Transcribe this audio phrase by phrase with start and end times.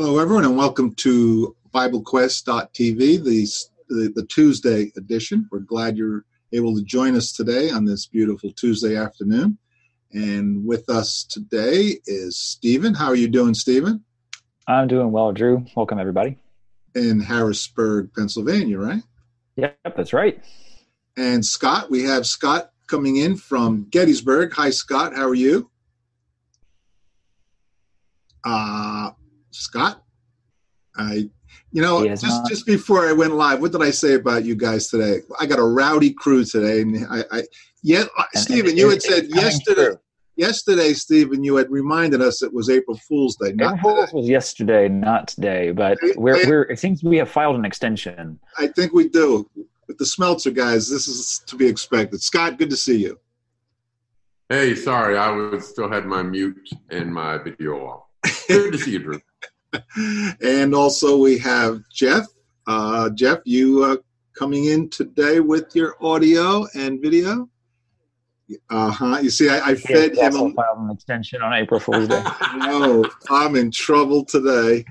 [0.00, 3.48] Hello, everyone, and welcome to BibleQuest.tv, the,
[3.88, 5.48] the, the Tuesday edition.
[5.50, 9.58] We're glad you're able to join us today on this beautiful Tuesday afternoon.
[10.12, 12.94] And with us today is Stephen.
[12.94, 14.04] How are you doing, Stephen?
[14.68, 15.66] I'm doing well, Drew.
[15.74, 16.38] Welcome, everybody.
[16.94, 19.02] In Harrisburg, Pennsylvania, right?
[19.56, 20.40] Yep, that's right.
[21.16, 24.52] And Scott, we have Scott coming in from Gettysburg.
[24.52, 25.16] Hi, Scott.
[25.16, 25.68] How are you?
[28.44, 29.10] Uh,
[29.58, 30.02] Scott,
[30.96, 31.28] I,
[31.72, 32.48] you know, just not.
[32.48, 35.20] just before I went live, what did I say about you guys today?
[35.38, 37.42] I got a rowdy crew today, and I, I
[37.82, 39.86] yeah, uh, Stephen, you had said yesterday.
[39.86, 39.96] True.
[40.36, 43.48] Yesterday, Stephen, you had reminded us it was April Fool's Day.
[43.48, 45.72] April Fool's was yesterday, not today.
[45.72, 48.38] But we're, I, we're, it seems we have filed an extension.
[48.56, 49.50] I think we do.
[49.88, 52.22] With the Smelser guys, this is to be expected.
[52.22, 53.18] Scott, good to see you.
[54.48, 56.56] Hey, sorry, I was still had my mute
[56.90, 58.07] and my video off.
[58.48, 59.20] Good to see you, Drew.
[60.42, 62.26] and also we have Jeff.
[62.66, 63.96] Uh, Jeff, you uh,
[64.38, 67.48] coming in today with your audio and video.
[68.70, 69.18] Uh huh.
[69.20, 70.34] You see, I, I fed him.
[70.34, 72.22] Also filed an extension on April Fool's Day.
[72.56, 74.84] no, I'm in trouble today.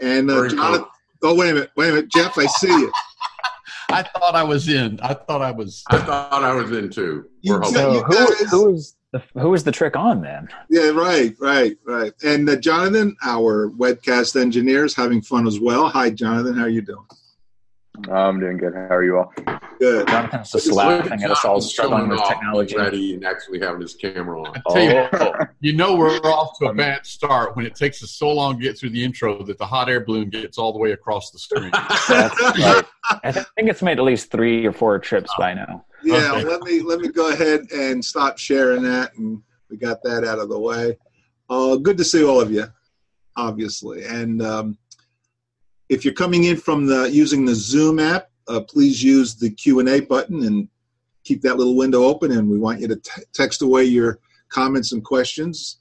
[0.00, 0.86] And uh, Jonathan.
[1.22, 2.36] Oh wait a minute, wait a minute, Jeff.
[2.38, 2.92] I see you.
[3.90, 4.98] I thought I was in.
[5.02, 5.84] I thought I was.
[5.88, 7.28] I thought I was in too.
[7.42, 10.48] You, so who, who is the, was the trick on then?
[10.70, 12.12] Yeah, right, right, right.
[12.24, 15.88] And uh, Jonathan, our webcast engineer, is having fun as well.
[15.88, 16.54] Hi, Jonathan.
[16.54, 17.06] How are you doing?
[18.10, 18.72] I'm doing good.
[18.74, 19.32] How are you all?
[19.78, 20.08] Good.
[20.08, 22.74] Jonathan's just laughing at us all struggling with technology.
[22.74, 24.62] Ready and actually having his camera on.
[24.66, 24.78] Oh.
[24.78, 28.56] You, you, know we're off to a bad start when it takes us so long
[28.56, 31.30] to get through the intro that the hot air balloon gets all the way across
[31.30, 31.70] the screen.
[32.08, 32.84] right.
[33.22, 35.84] I think it's made at least three or four trips by now.
[36.04, 36.44] Yeah, okay.
[36.44, 40.38] let me let me go ahead and stop sharing that, and we got that out
[40.38, 40.96] of the way.
[41.48, 42.66] Uh, good to see all of you,
[43.36, 44.78] obviously, and um,
[45.88, 49.80] if you're coming in from the using the Zoom app, uh, please use the Q
[49.80, 50.68] and A button and
[51.24, 52.32] keep that little window open.
[52.32, 55.78] And we want you to t- text away your comments and questions.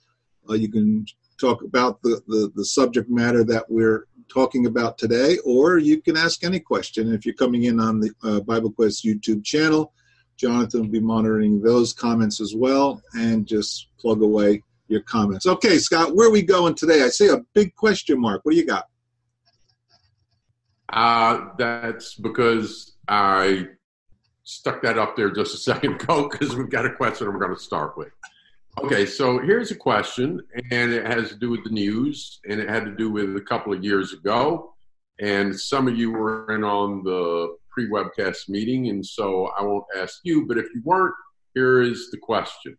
[0.49, 1.05] Uh, you can
[1.39, 6.15] talk about the, the the subject matter that we're talking about today, or you can
[6.17, 7.13] ask any question.
[7.13, 9.93] If you're coming in on the uh, Bible Quest YouTube channel,
[10.41, 15.45] Jonathan will be monitoring those comments as well and just plug away your comments.
[15.45, 17.03] Okay, Scott, where are we going today?
[17.03, 18.41] I see a big question mark.
[18.43, 18.85] What do you got?
[20.91, 23.67] Uh, that's because I
[24.43, 27.55] stuck that up there just a second ago because we've got a question we're going
[27.55, 28.11] to start with.
[28.83, 30.41] Okay, so here's a question,
[30.71, 33.41] and it has to do with the news, and it had to do with a
[33.41, 34.73] couple of years ago.
[35.19, 39.85] And some of you were in on the pre webcast meeting, and so I won't
[39.97, 41.15] ask you, but if you weren't,
[41.53, 42.77] here is the question.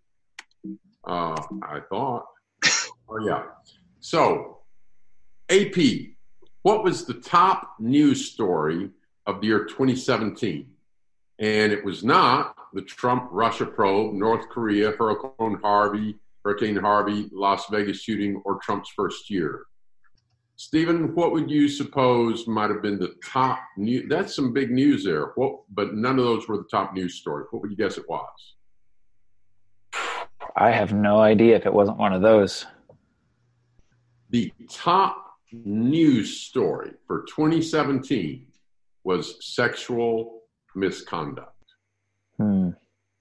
[1.06, 2.24] Uh, I thought,
[3.08, 3.42] oh, yeah.
[4.00, 4.58] So,
[5.48, 5.76] AP,
[6.62, 8.90] what was the top news story
[9.26, 10.68] of the year 2017?
[11.38, 17.66] And it was not the Trump Russia probe, North Korea, Hurricane Harvey, Hurricane Harvey, Las
[17.70, 19.64] Vegas shooting, or Trump's first year.
[20.62, 24.04] Stephen, what would you suppose might have been the top news?
[24.08, 25.32] That's some big news there.
[25.34, 27.48] What, but none of those were the top news stories.
[27.50, 28.54] What would you guess it was?
[30.54, 32.64] I have no idea if it wasn't one of those.
[34.30, 38.46] The top news story for 2017
[39.02, 40.42] was sexual
[40.76, 41.74] misconduct.
[42.36, 42.68] Hmm.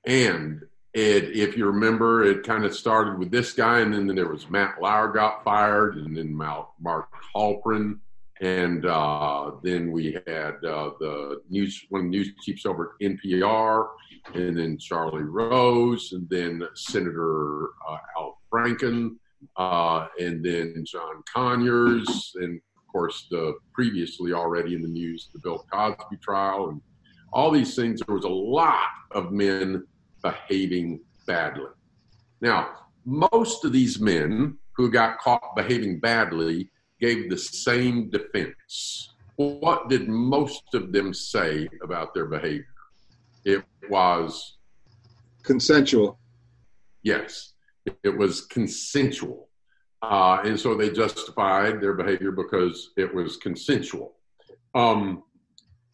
[0.05, 0.61] And
[0.93, 4.49] it, if you remember, it kind of started with this guy, and then there was
[4.49, 7.99] Matt Lauer got fired, and then Mark Halperin,
[8.41, 13.87] and uh, then we had uh, the news the news chiefs over at NPR,
[14.33, 19.15] and then Charlie Rose, and then Senator uh, Al Franken,
[19.55, 25.39] uh, and then John Conyers, and of course the previously already in the news the
[25.39, 26.81] Bill Cosby trial, and
[27.31, 28.01] all these things.
[28.05, 29.85] There was a lot of men
[30.21, 31.65] behaving badly.
[32.41, 32.69] Now,
[33.05, 39.13] most of these men who got caught behaving badly gave the same defense.
[39.35, 42.65] What did most of them say about their behavior?
[43.43, 44.57] It was
[45.43, 46.19] consensual.
[47.03, 47.53] Yes,
[48.03, 49.49] it was consensual.
[50.03, 54.15] Uh, and so they justified their behavior because it was consensual.
[54.73, 55.23] Um,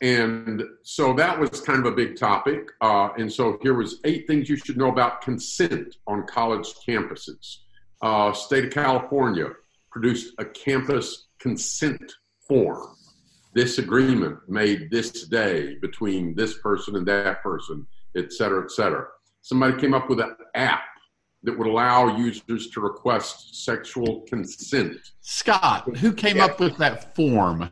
[0.01, 2.69] and so that was kind of a big topic.
[2.81, 7.57] Uh, and so here was eight things you should know about consent on college campuses.
[8.01, 9.47] Uh, state of California
[9.91, 12.13] produced a campus consent
[12.47, 12.95] form.
[13.53, 19.07] This agreement made this day between this person and that person, et cetera, et cetera.
[19.41, 20.81] Somebody came up with an app
[21.43, 24.97] that would allow users to request sexual consent.
[25.21, 26.45] Scott, who came Yeah.
[26.45, 27.69] up with that form?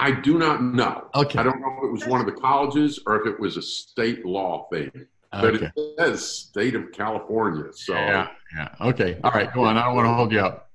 [0.00, 1.08] I do not know.
[1.14, 1.38] Okay.
[1.38, 3.62] I don't know if it was one of the colleges or if it was a
[3.62, 4.90] state law thing,
[5.32, 5.70] but Okay.
[5.76, 7.64] it says state of California.
[7.72, 8.68] So Yeah, yeah.
[8.80, 9.18] Okay.
[9.24, 9.76] All right, go on.
[9.76, 10.70] I don't want to hold you up.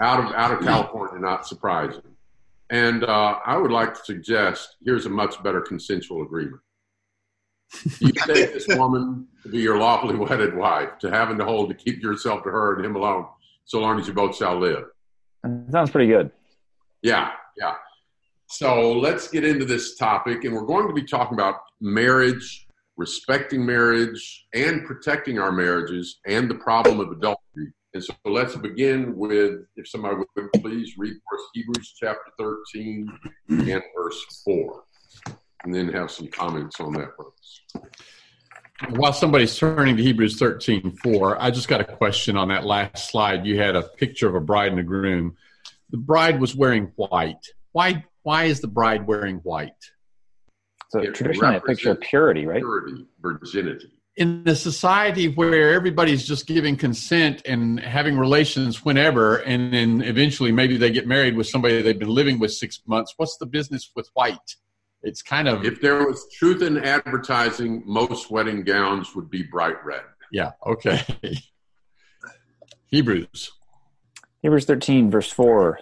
[0.00, 2.02] out of out of California, not surprising.
[2.70, 6.60] And uh, I would like to suggest here's a much better consensual agreement.
[8.00, 11.74] You take this woman to be your lawfully wedded wife, to having to hold to
[11.74, 13.26] keep yourself to her and him alone,
[13.64, 14.84] so long as you both shall live.
[15.44, 16.30] That sounds pretty good.
[17.02, 17.74] Yeah, yeah.
[18.52, 22.66] So let's get into this topic, and we're going to be talking about marriage,
[22.96, 27.72] respecting marriage, and protecting our marriages, and the problem of adultery.
[27.94, 33.08] And so let's begin with, if somebody would please read for us Hebrews chapter 13
[33.50, 34.82] and verse 4,
[35.62, 37.86] and then have some comments on that verse.
[38.96, 43.10] While somebody's turning to Hebrews 13 4, I just got a question on that last
[43.10, 43.46] slide.
[43.46, 45.36] You had a picture of a bride and a groom.
[45.90, 47.46] The bride was wearing white.
[47.70, 49.72] Why, why is the bride wearing white?
[50.90, 52.60] So It traditionally a picture of purity, right?
[52.60, 53.92] Purity, virginity.
[54.16, 60.50] In a society where everybody's just giving consent and having relations whenever, and then eventually
[60.52, 63.90] maybe they get married with somebody they've been living with six months, what's the business
[63.94, 64.56] with white?
[65.02, 69.82] It's kind of, If there was truth in advertising, most wedding gowns would be bright
[69.84, 70.02] red.
[70.32, 71.00] yeah, okay.
[72.86, 73.52] Hebrews.
[74.42, 75.78] Hebrews 13, verse 4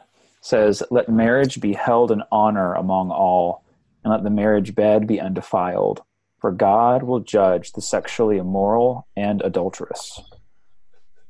[0.49, 3.65] says, Let marriage be held in honor among all,
[4.03, 6.03] and let the marriage bed be undefiled,
[6.39, 10.21] for God will judge the sexually immoral and adulterous.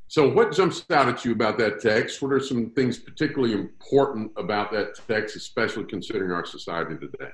[0.07, 2.23] So, what jumps out at you about that text?
[2.23, 7.31] What are some things particularly important about that text, especially considering our society today?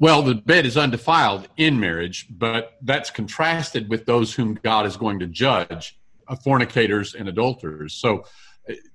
[0.00, 4.96] Well, the bed is undefiled in marriage, but that's contrasted with those whom God is
[4.96, 5.98] going to judge,
[6.42, 7.94] fornicators and adulterers.
[7.94, 8.22] So uh,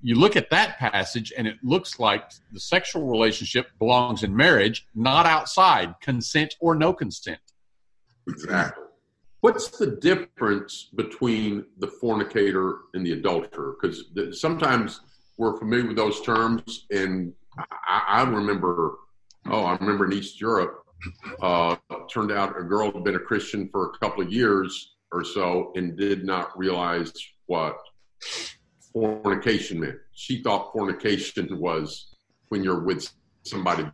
[0.02, 4.88] you look at that passage, and it looks like the sexual relationship belongs in marriage,
[4.96, 7.40] not outside, consent or no consent.
[8.28, 8.84] Exactly.
[9.42, 13.78] What's the difference between the fornicator and the adulterer?
[13.80, 14.06] Because
[14.40, 15.02] sometimes
[15.38, 17.34] we're familiar with those terms, and
[17.88, 18.96] I, I remember,
[19.46, 20.84] oh, I remember in East Europe,
[21.42, 21.78] uh,
[22.12, 25.72] turned out a girl had been a Christian for a couple of years or so
[25.76, 27.14] and did not realize
[27.46, 27.78] what
[28.94, 29.98] fornication meant.
[30.14, 32.16] She thought fornication was
[32.50, 33.08] when you're with
[33.44, 33.86] somebody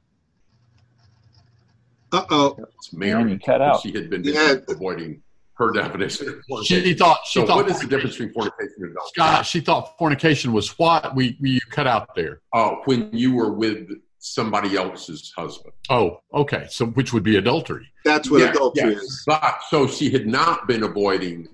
[2.12, 2.56] Uh oh.
[2.58, 3.44] that's Man, married.
[3.44, 3.82] cut out.
[3.82, 4.56] She had been Yeah.
[4.70, 5.22] avoiding
[5.56, 6.42] her definition.
[6.50, 6.66] of.
[6.66, 9.10] She thought she so thought what is the difference between fornication and adultery?
[9.14, 12.42] Scott, she thought fornication was what we, we you cut out there.
[12.54, 13.90] Uh, when you were with
[14.20, 15.74] somebody else's husband.
[15.90, 16.66] Oh, okay.
[16.70, 17.88] So which would be adultery?
[18.06, 19.04] That's what Yeah, adultery yes.
[19.04, 19.24] is.
[19.28, 21.48] But so she had not been avoiding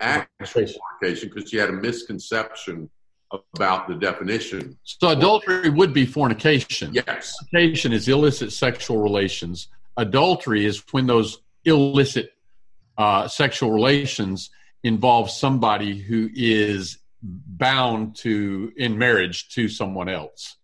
[0.00, 2.90] actual fornication because she had a misconception
[3.54, 4.78] about the definition.
[4.84, 6.94] So adultery would be fornication.
[6.94, 7.34] Yes.
[7.50, 9.68] Fornication is illicit sexual relations.
[9.96, 12.32] Adultery is when those illicit
[12.96, 14.50] uh, sexual relations
[14.82, 20.56] involve somebody who is bound to in marriage to someone else.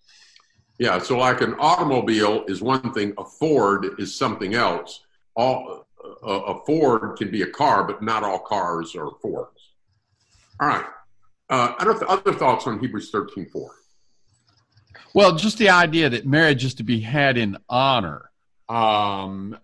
[0.78, 0.98] Yeah.
[0.98, 3.12] So like an automobile is one thing.
[3.18, 5.00] A Ford is something else.
[5.36, 5.83] All
[6.22, 9.72] a, a Ford can be a car, but not all cars are Fords.
[10.60, 10.84] All right.
[11.50, 13.70] Uh, other, other thoughts on Hebrews thirteen four.
[15.14, 18.30] Well, just the idea that marriage is to be had in honor.
[18.68, 19.56] Um,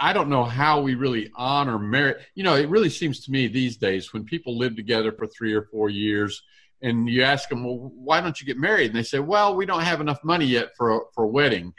[0.00, 2.24] I don't know how we really honor marriage.
[2.34, 5.54] You know, it really seems to me these days when people live together for three
[5.54, 6.42] or four years,
[6.80, 9.66] and you ask them, "Well, why don't you get married?" and they say, "Well, we
[9.66, 11.74] don't have enough money yet for a, for a wedding."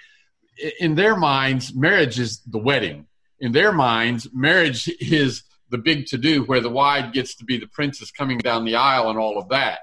[0.79, 3.07] In their minds, marriage is the wedding.
[3.41, 7.57] In their minds, marriage is the big to do where the bride gets to be
[7.57, 9.79] the princess coming down the aisle and all of that.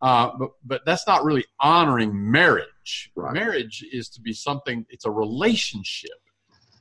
[0.00, 3.10] Uh, but but that's not really honoring marriage.
[3.16, 3.32] Right.
[3.32, 4.84] Marriage is to be something.
[4.90, 6.18] It's a relationship,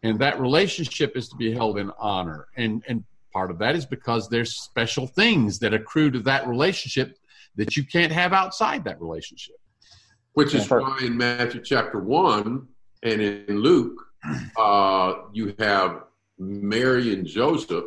[0.02, 2.48] and that relationship is to be held in honor.
[2.58, 7.18] And and part of that is because there's special things that accrue to that relationship
[7.56, 9.56] that you can't have outside that relationship.
[10.34, 12.68] Which is why in Matthew chapter 1
[13.04, 14.02] and in Luke,
[14.58, 16.04] uh, you have
[16.38, 17.86] Mary and Joseph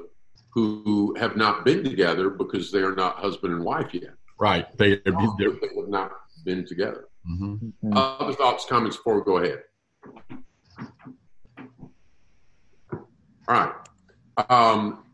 [0.56, 4.14] who have not been together because they are not husband and wife yet.
[4.38, 4.66] Right.
[4.78, 5.00] They.
[5.04, 5.12] they're,
[5.52, 6.12] have not
[6.46, 7.08] been together.
[7.30, 7.72] Mhm.
[7.92, 9.64] Other thoughts, comments before we go ahead?
[13.48, 13.74] All right.
[14.48, 15.04] Um,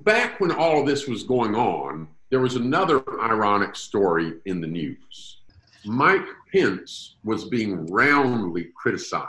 [0.00, 4.66] back when all of this was going on, there was another ironic story in the
[4.66, 5.42] news.
[5.84, 9.28] Mike Pence was being roundly criticized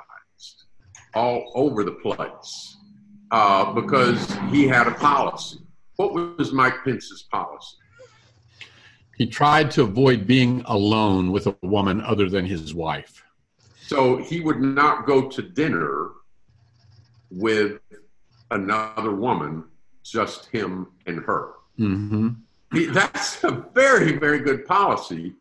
[1.13, 2.77] all over the place
[3.31, 5.59] uh, because he had a policy.
[5.95, 7.77] what was Mike Pence's policy?
[9.17, 13.23] He tried to avoid being alone with a woman other than his wife.
[13.87, 16.11] So he would not go to dinner
[17.31, 17.79] with
[18.51, 19.63] another woman,
[20.03, 21.53] just him and her.
[21.79, 22.29] Mm-hmm.
[22.73, 25.33] He, that's a very, very good policy,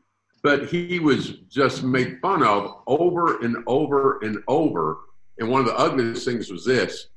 [0.43, 4.99] but he was just made fun of over and over and over.
[5.39, 7.09] And one of the ugliest things was this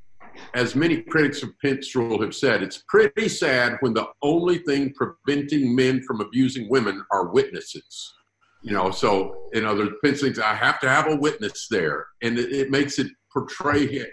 [0.53, 1.51] as many critics of
[1.95, 7.03] rule have said, it's pretty sad when the only thing preventing men from abusing women
[7.11, 8.13] are witnesses.
[8.61, 12.51] You know, so in other thinks I have to have a witness there, and it,
[12.51, 14.07] it makes it portray him.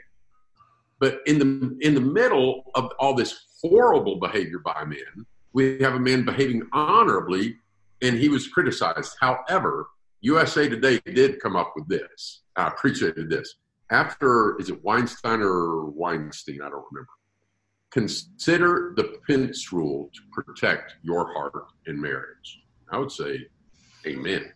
[1.00, 5.94] But in the in the middle of all this horrible behavior by men, we have
[5.94, 7.56] a man behaving honorably,
[8.02, 9.16] and he was criticized.
[9.20, 9.88] However,
[10.20, 12.42] USA Today did come up with this.
[12.56, 13.56] I appreciated this
[13.90, 16.60] after is it Weinstein or Weinstein?
[16.62, 17.08] I don't remember.
[17.90, 21.52] Consider the Pence rule to protect your heart
[21.86, 22.62] in marriage.
[22.90, 23.46] I would say,
[24.06, 24.52] Amen.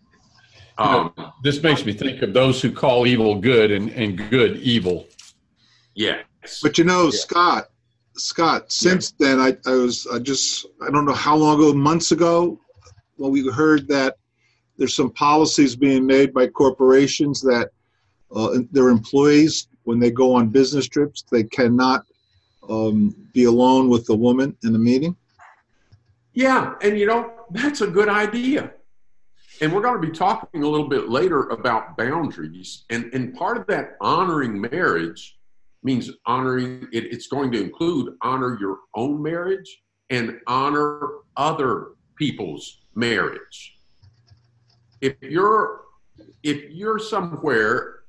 [0.78, 4.30] Um, you know, this makes me think of those who call evil good and, and
[4.30, 5.06] good evil.
[5.94, 6.24] Yes.
[6.62, 7.10] But you know, yeah.
[7.18, 7.70] Scott,
[8.16, 9.28] Scott, since yeah.
[9.28, 12.58] then, I, I was, I just, I don't know how long ago, months ago,
[13.16, 14.16] when we heard that
[14.78, 17.70] there's some policies being made by corporations that
[18.34, 21.24] uh, their employees when they go on business trips.
[21.30, 22.06] They cannot
[22.68, 25.16] um, be alone with the woman in the meeting.
[26.32, 28.72] Yeah, and you know that's a good idea.
[29.60, 33.56] And we're going to be talking a little bit later about boundaries, and and part
[33.56, 35.38] of that honoring marriage
[35.82, 42.82] means honoring it, it's going to include honor your own marriage and honor other people's
[42.94, 43.80] marriage
[45.00, 45.82] if you're
[46.42, 47.99] if you're somewhere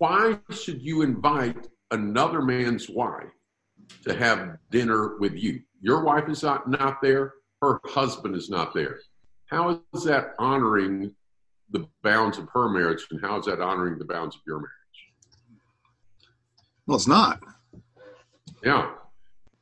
[0.00, 3.28] why should you invite another man's wife
[4.04, 5.60] to have dinner with you?
[5.82, 9.00] Your wife is not, not there, her husband is not there.
[9.44, 11.14] How is that honoring
[11.70, 14.70] the bounds of her marriage, and how is that honoring the bounds of your marriage?
[16.86, 17.42] Well, it's not.
[18.64, 18.92] Yeah,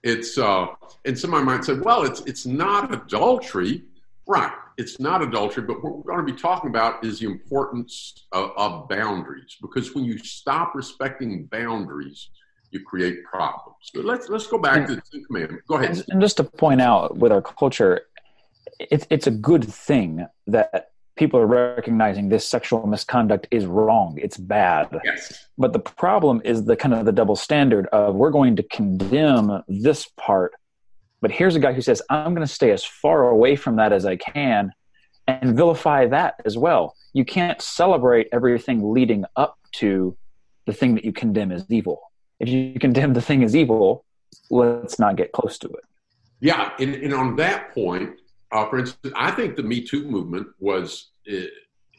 [0.04, 0.68] it's uh,
[1.04, 3.83] and somebody might say, well, it's it's not adultery,
[4.26, 4.52] right?
[4.78, 8.52] It's not adultery, but what we're going to be talking about is the importance of,
[8.56, 9.56] of, boundaries.
[9.61, 12.30] Because when you stop respecting boundaries,
[12.70, 13.76] you create problems.
[13.82, 15.64] So let's let's go back to the Ten Commandments.
[15.66, 16.04] Go ahead.
[16.08, 18.02] And just to point out, with our culture,
[18.78, 24.16] it's it's a good thing that people are recognizing this sexual misconduct is wrong.
[24.23, 25.00] It's bad.
[25.04, 25.49] Yes.
[25.58, 29.64] But the problem is the kind of the double standard of we're going to condemn
[29.66, 30.52] this part
[31.20, 33.92] but here's a guy who says, I'm going to stay as far away from that
[33.92, 34.72] as I can
[35.26, 36.94] and vilify that as well.
[37.12, 40.16] You can't celebrate everything leading up to
[40.66, 42.00] the thing that you condemn as evil.
[42.40, 44.04] If you condemn the thing as evil,
[44.50, 45.84] let's not get close to it.
[46.40, 48.10] Yeah, and, and on that point,
[48.52, 51.46] uh, for instance, I think the Me Too movement was, uh,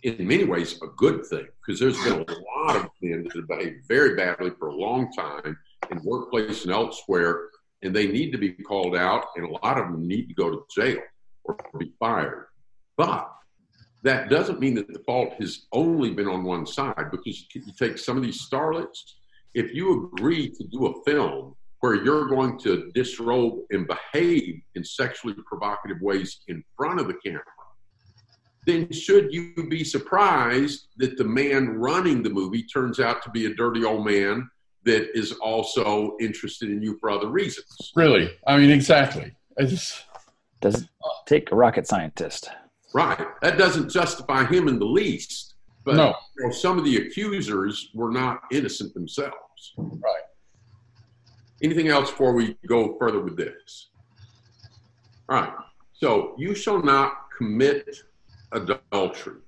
[0.04, 3.48] in many ways, a good thing because there's been a lot of men that have
[3.48, 5.58] behaved very badly for a long time
[5.92, 7.50] in workplace and elsewhere
[7.82, 10.50] and they need to be called out, and a lot of them need to go
[10.50, 11.00] to jail
[11.46, 12.48] or be fired.
[12.98, 13.32] But
[14.04, 17.98] that doesn't mean that the fault has only been on one side because you take
[17.98, 19.16] some of these starlets,
[19.54, 24.84] if you agree to do a film where you're going to disrobe and behave in
[24.84, 27.44] sexually provocative ways in front of the camera,
[28.66, 33.46] then should you be surprised that the man running the movie turns out to be
[33.46, 34.50] a dirty old man
[34.86, 37.92] that is also interested in you for other reasons.
[37.96, 38.32] Really?
[38.48, 39.34] I mean, exactly.
[39.60, 40.06] I just
[40.62, 40.88] does
[41.26, 42.50] take a rocket scientist.
[42.94, 43.28] Right.
[43.42, 45.56] That doesn't justify him in the least.
[45.86, 46.14] But no.
[46.38, 49.74] you know, some of the accusers were not innocent themselves.
[49.78, 50.24] Right.
[51.62, 53.90] Anything else before we go further with this?
[55.28, 55.54] All right.
[55.94, 58.04] So you shall not commit
[58.52, 59.42] adultery.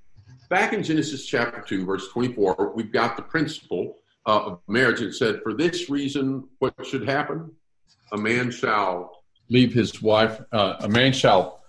[0.50, 5.14] Back in Genesis chapter 2, verse 24, we've got the principle uh, of marriage, it
[5.14, 7.52] said, For this reason, what should happen?
[8.12, 11.64] A man shall leave his wife, uh, a man shall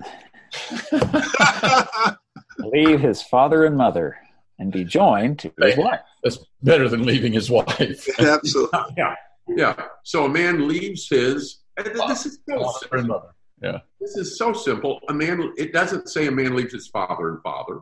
[2.58, 4.16] leave his father and mother
[4.58, 6.00] and be joined to his wife.
[6.22, 8.08] That's better than leaving his wife.
[8.18, 8.80] Absolutely.
[8.96, 9.14] yeah.
[9.48, 9.74] Yeah.
[10.04, 11.58] So a man leaves his.
[11.76, 13.30] This is so simple.
[13.60, 13.78] Yeah.
[14.00, 15.00] This is so simple.
[15.08, 15.52] A man.
[15.56, 17.80] It doesn't say a man leaves his father and father.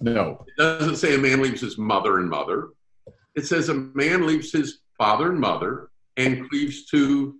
[0.00, 0.44] No.
[0.46, 2.68] It doesn't say a man leaves his mother and mother
[3.34, 7.36] it says a man leaves his father and mother and cleaves to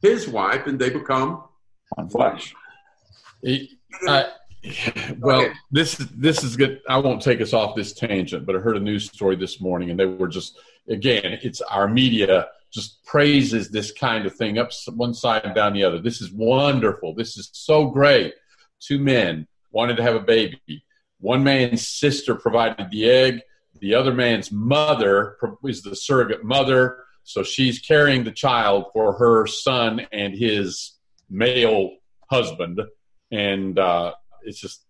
[0.00, 1.44] his wife, and they become
[1.94, 2.54] one flesh.
[4.06, 4.24] Uh,
[5.18, 6.80] well, this this is good.
[6.88, 9.90] I won't take us off this tangent, but I heard a news story this morning,
[9.90, 14.70] and they were just again, it's our media just praises this kind of thing up
[14.94, 16.00] one side and down the other.
[16.00, 17.14] This is wonderful.
[17.14, 18.34] This is so great.
[18.80, 20.84] Two men wanted to have a baby.
[21.20, 23.40] One man's sister provided the egg.
[23.80, 27.04] The other man's mother is the surrogate mother.
[27.24, 30.92] So she's carrying the child for her son and his
[31.30, 31.90] male
[32.30, 32.80] husband.
[33.30, 34.84] And uh, it's just,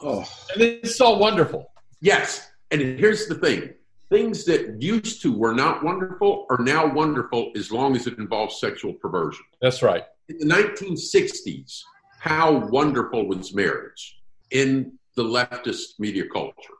[0.00, 1.72] oh, and it's so wonderful.
[2.00, 2.48] Yes.
[2.70, 3.74] And here's the thing
[4.12, 8.60] things that used to were not wonderful are now wonderful as long as it involves
[8.60, 9.42] sexual perversion.
[9.62, 10.04] That's right.
[10.28, 11.80] In the 1960s,
[12.20, 16.74] how wonderful was marriage in the leftist media culture?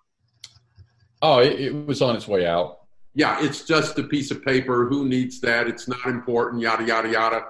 [1.23, 2.81] Oh, it, it was on its way out.
[3.15, 4.87] Yeah, it's just a piece of paper.
[4.89, 5.69] Who needs that?
[5.69, 7.45] It's not important, yada, yada, yada.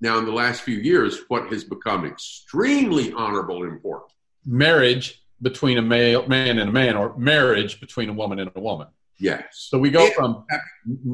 [0.00, 4.10] Now, in the last few years, what has become extremely honorable and important?
[4.44, 8.60] Marriage between a male man and a man, or marriage between a woman and a
[8.60, 8.88] woman.
[9.18, 9.44] Yes.
[9.52, 10.44] So we go from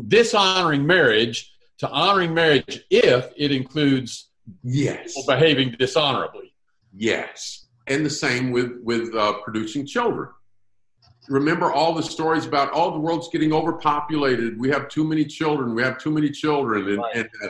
[0.06, 4.28] dishonoring marriage to honoring marriage if it includes
[4.62, 6.54] yes behaving dishonorably.
[6.96, 10.30] Yes, and the same with with uh, producing children.
[11.28, 14.58] Remember all the stories about all oh, the world's getting overpopulated.
[14.58, 15.75] We have too many children.
[15.75, 17.16] We have too many children, and right.
[17.16, 17.49] and, uh,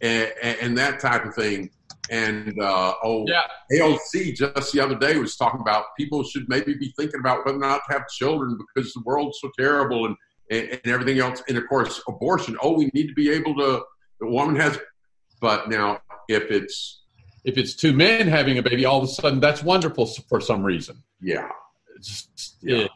[0.00, 1.70] and, and that type of thing.
[2.10, 3.42] And uh, oh, yeah.
[3.72, 7.58] AOC just the other day was talking about people should maybe be thinking about whether
[7.58, 10.16] or not to have children because the world's so terrible and,
[10.50, 11.42] and, and everything else.
[11.48, 12.56] And of course, abortion.
[12.62, 13.82] Oh, we need to be able to.
[14.20, 14.78] The woman has,
[15.40, 17.02] but now if it's
[17.44, 20.62] if it's two men having a baby, all of a sudden that's wonderful for some
[20.62, 21.02] reason.
[21.20, 21.48] Yeah,
[21.96, 22.76] it's, yeah.
[22.78, 22.90] It,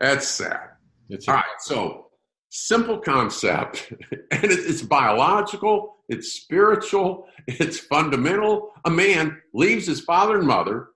[0.00, 0.70] that's sad.
[1.08, 1.44] It's all right.
[1.60, 2.06] So
[2.50, 3.92] simple concept,
[4.30, 8.72] and it's biological, it's spiritual, it's fundamental.
[8.84, 10.88] A man leaves his father and mother,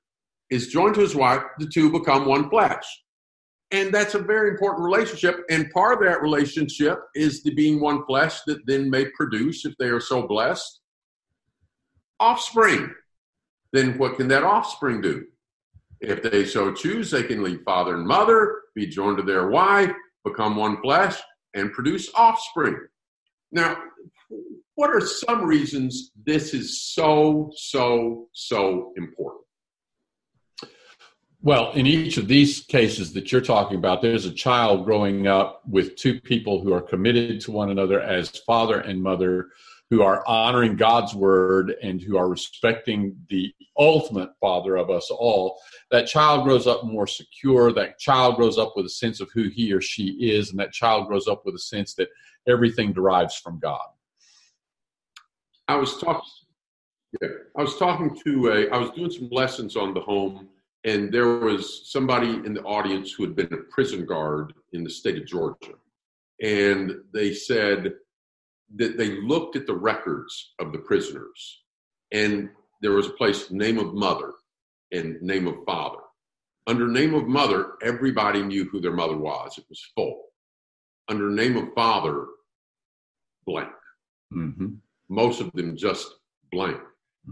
[0.51, 2.85] is joined to his wife, the two become one flesh.
[3.71, 5.41] And that's a very important relationship.
[5.51, 9.75] And part of that relationship is the being one flesh that then may produce, if
[9.79, 10.81] they are so blessed,
[12.21, 12.95] offspring.
[13.73, 15.25] Then what can that offspring do?
[16.01, 19.93] If they so choose, they can leave father and mother, be joined to their wife,
[20.25, 21.21] become one flesh,
[21.55, 22.77] and produce offspring.
[23.53, 23.77] Now,
[24.75, 29.42] what are some reasons this is so, so, so important?
[31.40, 35.61] Well, in each of these cases that you're talking about, there's a child growing up
[35.68, 39.51] with two people who are committed to one another as father and mother,
[39.94, 45.57] who are honoring God's word and who are respecting the ultimate father of us all.
[45.92, 47.72] That child grows up more secure.
[47.72, 50.72] That child grows up with a sense of who he or she is, and that
[50.72, 52.09] child grows up with a sense that
[52.48, 53.87] everything derives from God.
[55.68, 56.28] I was talking.
[57.22, 58.68] Yeah, I was talking to a.
[58.70, 60.48] I was doing some lessons on the home,
[60.83, 64.90] and there was somebody in the audience who had been a prison guard in the
[64.90, 65.74] state of Georgia,
[66.42, 67.94] and they said
[68.77, 71.63] that they looked at the records of the prisoners,
[72.13, 72.51] and
[72.83, 74.35] there was a place name of mother
[74.93, 75.99] and name of father.
[76.67, 79.59] Under name of mother, everybody knew who their mother was.
[79.59, 80.23] It was full.
[81.09, 82.27] Under name of father,
[83.47, 83.71] blank.
[84.33, 84.75] Mm-hmm
[85.09, 86.15] most of them just
[86.51, 86.81] blank.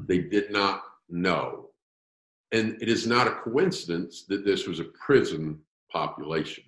[0.09, 1.71] They did not know.
[2.53, 5.59] And it is not a coincidence that this was a prison
[5.91, 6.65] population.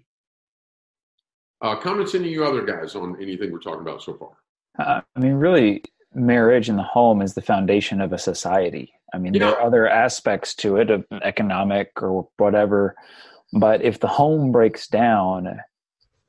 [1.63, 4.33] Uh, comments any of you other guys on anything we're talking about so far?
[4.79, 5.85] Uh, I mean, really,
[6.15, 8.93] marriage and the home is the foundation of a society.
[9.13, 12.97] I mean, there are other aspects to it, of economic or whatever,
[13.53, 15.61] but if the home breaks down,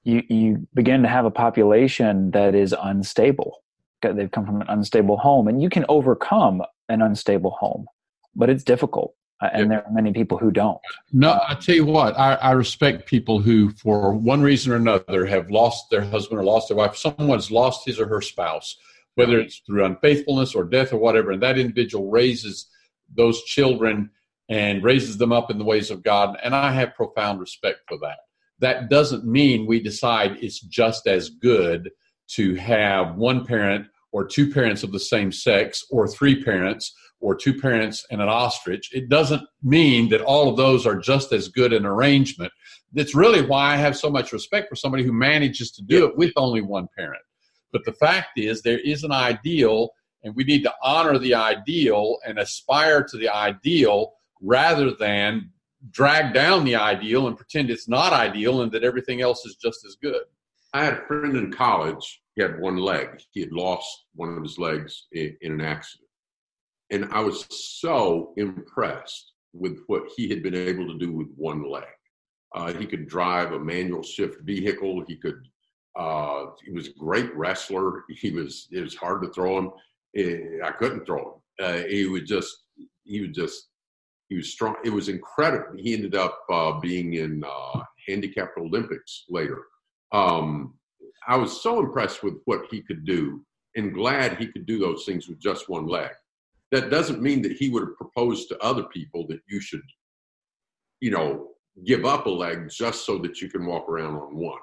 [0.03, 3.63] you you begin to have a population that is unstable.
[4.03, 7.87] They've come from an unstable home and you can overcome an unstable home
[8.35, 10.79] but it's difficult uh, and there are many people who don't.
[11.11, 15.25] No i tell you what I, I, respect people who for one reason or another
[15.25, 16.95] have lost their husband or lost their wife.
[16.95, 18.77] Someone has lost his or her spouse
[19.15, 22.67] whether it's through unfaithfulness or death or whatever and that individual raises
[23.15, 24.09] those children
[24.49, 27.97] and raises them up in the ways of god and i have profound respect for
[27.97, 28.17] that.
[28.59, 31.91] That doesn't mean we decide it's just as good
[32.29, 37.35] to have one parent or two parents of the same sex or three parents or
[37.35, 38.89] two parents and an ostrich.
[38.93, 42.51] It doesn't mean that all of those are just as good an arrangement.
[42.93, 46.17] That's really why I have so much respect for somebody who manages to do it
[46.17, 47.23] with only one parent.
[47.71, 49.89] But the fact is, there is an ideal,
[50.23, 55.51] and we need to honor the ideal and aspire to the ideal rather than
[55.91, 59.85] drag down the ideal and pretend it's not ideal and that everything else is just
[59.85, 60.23] as good.
[60.73, 63.21] I had a friend in college he had one leg.
[63.31, 66.04] He had lost one of his legs in, in an accident.
[66.91, 71.63] And I was so impressed with what he had been able to do with one
[71.69, 71.85] leg.
[72.53, 75.03] Uh, he could drive a manual shift vehicle.
[75.07, 75.41] He could
[75.95, 78.03] Uh, he was a great wrestler.
[78.09, 79.69] He was it was hard to throw him.
[80.15, 81.65] Eh, I couldn't throw him.
[81.65, 82.51] Uh, he was just
[83.05, 83.69] he was just
[84.29, 84.75] he was strong.
[84.83, 85.77] It was incredible.
[85.77, 89.61] He ended up uh, being in uh, handicapped Olympics later.
[90.11, 90.73] Um,
[91.27, 93.45] I was so impressed with what he could do
[93.77, 96.11] and glad he could do those things with just one leg.
[96.71, 99.83] That doesn't mean that he would have proposed to other people that you should,
[100.99, 101.49] you know,
[101.85, 104.59] give up a leg just so that you can walk around on one.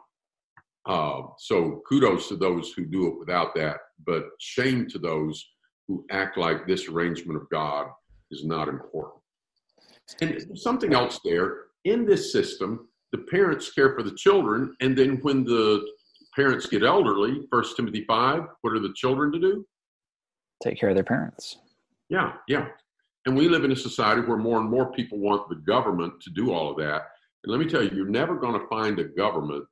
[0.86, 5.44] Uh, so kudos to those who do it without that, but shame to those
[5.86, 7.86] who act like this arrangement of God
[8.30, 9.22] is not important.
[10.20, 15.18] And something else there in this system, the parents care for the children, and then
[15.22, 15.86] when the
[16.34, 19.66] parents get elderly, First Timothy five, what are the children to do?
[20.62, 21.58] Take care of their parents.
[22.12, 22.66] Yeah, yeah.
[23.24, 26.30] And we live in a society where more and more people want the government to
[26.30, 27.06] do all of that.
[27.42, 29.64] And let me tell you, you're never going to find a government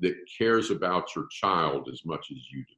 [0.00, 2.74] that cares about your child as much as you do.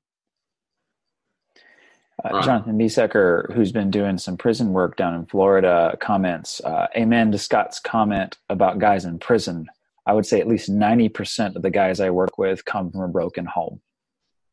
[2.25, 2.45] Uh, right.
[2.45, 7.39] Jonathan Biesecker, who's been doing some prison work down in Florida, comments, uh, Amen to
[7.39, 9.67] Scott's comment about guys in prison.
[10.05, 13.09] I would say at least 90% of the guys I work with come from a
[13.09, 13.81] broken home.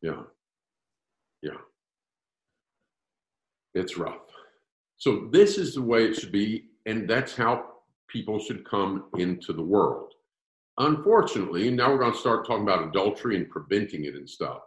[0.00, 0.22] Yeah.
[1.42, 1.58] Yeah.
[3.74, 4.23] It's rough.
[4.96, 7.66] So, this is the way it should be, and that's how
[8.08, 10.12] people should come into the world.
[10.78, 14.58] Unfortunately, now we're going to start talking about adultery and preventing it and stuff.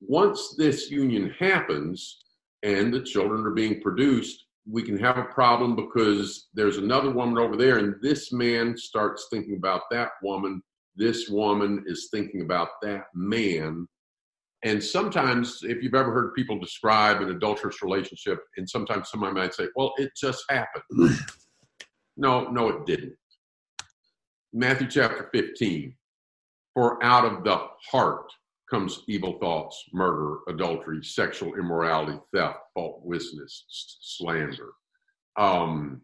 [0.00, 2.18] Once this union happens,
[2.64, 7.38] and the children are being produced, we can have a problem because there's another woman
[7.38, 10.62] over there, and this man starts thinking about that woman.
[10.96, 13.86] This woman is thinking about that man.
[14.64, 19.52] And sometimes, if you've ever heard people describe an adulterous relationship, and sometimes somebody might
[19.54, 21.18] say, well, it just happened.
[22.16, 23.14] no, no, it didn't.
[24.54, 25.94] Matthew chapter 15
[26.72, 28.32] For out of the heart
[28.70, 33.66] comes evil thoughts, murder, adultery, sexual immorality, theft, false witness,
[34.00, 34.70] slander.
[35.36, 36.00] Um,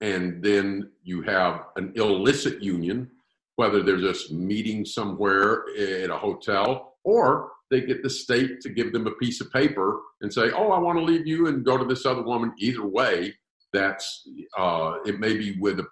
[0.00, 3.10] and then you have an illicit union,
[3.56, 8.92] whether they're just meeting somewhere at a hotel or they get the state to give
[8.92, 11.76] them a piece of paper and say, "Oh, I want to leave you and go
[11.76, 13.34] to this other woman." Either way,
[13.72, 15.86] that's uh, it may be with a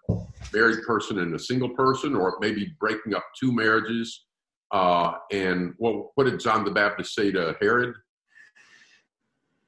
[0.53, 4.27] married person and a single person, or it may be breaking up two marriages
[4.73, 7.95] uh, and what, what did John the Baptist say to Herod?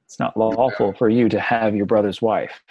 [0.05, 2.63] It's not lawful for you to have your brother's wife.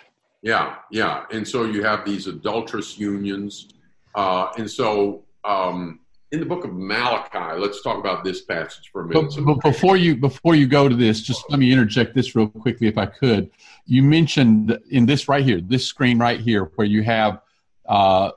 [0.41, 1.25] Yeah, yeah.
[1.31, 3.69] And so you have these adulterous unions.
[4.15, 5.99] Uh, and so um,
[6.31, 9.33] in the book of Malachi, let's talk about this passage for a minute.
[9.35, 12.47] But, but, before you before you go to this, just let me interject this real
[12.47, 13.49] quickly, if I could.
[13.85, 17.39] You mentioned in this right here, this screen right here, where you have,
[17.87, 18.31] uh,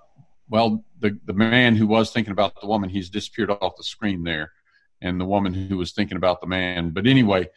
[0.48, 4.22] well, the the man who was thinking about the woman, he's disappeared off the screen
[4.22, 4.52] there,
[5.02, 6.90] and the woman who was thinking about the man.
[6.90, 7.48] But anyway,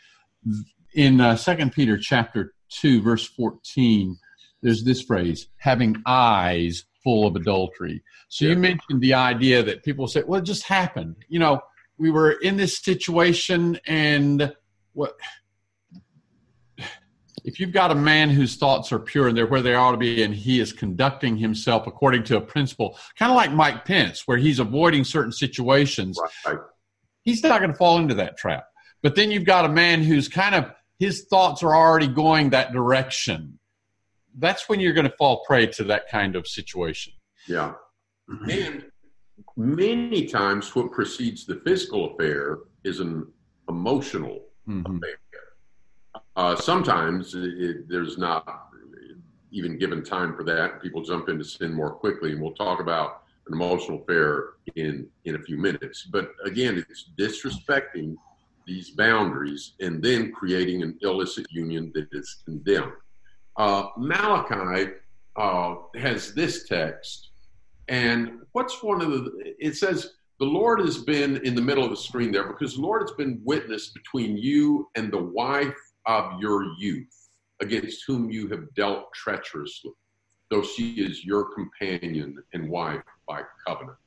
[0.96, 4.18] in uh, Second uh, Peter chapter two, verse fourteen,
[4.64, 8.04] there's this phrase: having eyes full of adultery.
[8.30, 8.52] So yeah.
[8.52, 11.62] you mentioned the idea that people say, "Well, it just happened." You know,
[11.98, 14.54] we were in this situation, and
[14.94, 15.16] what
[17.44, 19.98] if you've got a man whose thoughts are pure and they're where they ought to
[19.98, 24.24] be, and he is conducting himself according to a principle, kind of like Mike Pence,
[24.28, 26.58] where he's avoiding certain situations, right.
[27.24, 28.66] he's not going to fall into that trap.
[29.02, 32.72] But then you've got a man who's kind of his thoughts are already going that
[32.72, 33.60] direction.
[34.38, 37.14] That's when you're going to fall prey to that kind of situation.
[37.48, 37.74] Yeah.
[38.50, 38.86] And
[39.58, 43.28] many times what precedes the physical affair is an
[43.70, 44.96] emotional mm-hmm.
[44.96, 45.18] affair.
[46.36, 48.72] Uh, sometimes it, there's not
[49.52, 50.82] even given time for that.
[50.82, 55.36] People jump into sin more quickly, and we'll talk about an emotional affair in in
[55.36, 56.08] a few minutes.
[56.12, 58.16] But again, it's disrespecting
[58.66, 62.94] these boundaries and then creating an illicit union that is condemned.
[63.58, 64.94] Uh, Malachi
[65.36, 67.30] uh, has this text,
[67.88, 69.56] and what's one of the?
[69.60, 72.82] It says the Lord has been in the middle of the screen there because the
[72.82, 77.30] Lord has been witness between you and the wife of your youth,
[77.62, 79.92] against whom you have dealt treacherously,
[80.50, 83.98] though she is your companion and wife by covenant.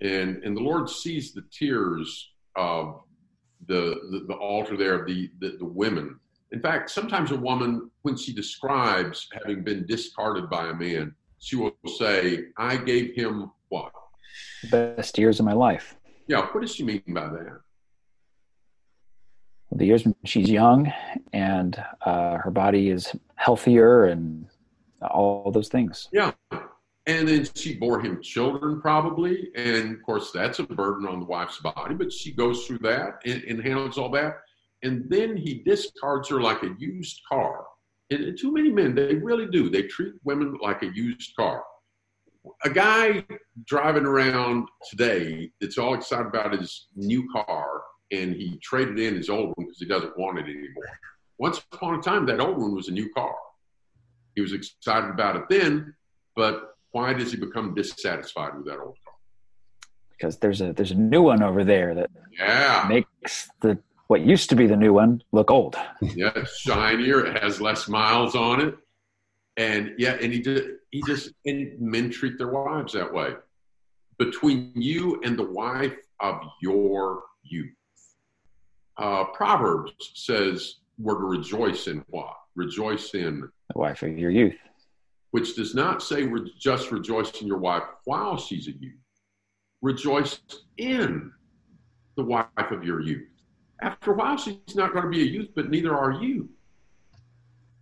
[0.00, 3.00] And, and the Lord sees the tears of
[3.66, 6.18] the, the, the altar there of the, the, the women.
[6.52, 11.56] In fact, sometimes a woman, when she describes having been discarded by a man, she
[11.56, 13.92] will say, I gave him what?
[14.62, 15.96] The best years of my life.
[16.28, 17.60] Yeah, what does she mean by that?
[19.72, 20.92] the years when she's young
[21.32, 24.46] and uh, her body is healthier and
[25.02, 26.08] all those things.
[26.12, 26.32] Yeah,
[27.06, 29.50] And then she bore him children, probably.
[29.54, 33.20] And of course, that's a burden on the wife's body, but she goes through that
[33.24, 34.38] and, and handles all that.
[34.86, 37.64] And then he discards her like a used car.
[38.10, 39.68] And too many men, they really do.
[39.68, 41.64] They treat women like a used car.
[42.64, 43.24] A guy
[43.64, 49.28] driving around today that's all excited about his new car and he traded in his
[49.28, 50.84] old one because he doesn't want it anymore.
[51.38, 53.34] Once upon a time, that old one was a new car.
[54.36, 55.96] He was excited about it then,
[56.36, 59.14] but why does he become dissatisfied with that old car?
[60.10, 64.50] Because there's a there's a new one over there that yeah makes the what used
[64.50, 65.76] to be the new one look old.
[66.00, 67.26] yeah, it's shinier.
[67.26, 68.74] It has less miles on it,
[69.56, 73.34] and yeah, and he just he just and men treat their wives that way.
[74.18, 77.72] Between you and the wife of your youth,
[78.96, 82.34] uh, Proverbs says we're to rejoice in what?
[82.54, 84.56] Rejoice in the wife of your youth
[85.36, 88.94] which does not say re- just rejoice in your wife while she's a youth.
[89.82, 90.40] Rejoice
[90.78, 91.30] in
[92.16, 93.28] the wife of your youth.
[93.80, 96.48] After a while, she's not going to be a youth, but neither are you.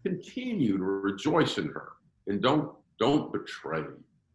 [0.05, 1.93] Continue to rejoice in her,
[2.27, 3.85] and don't don't betray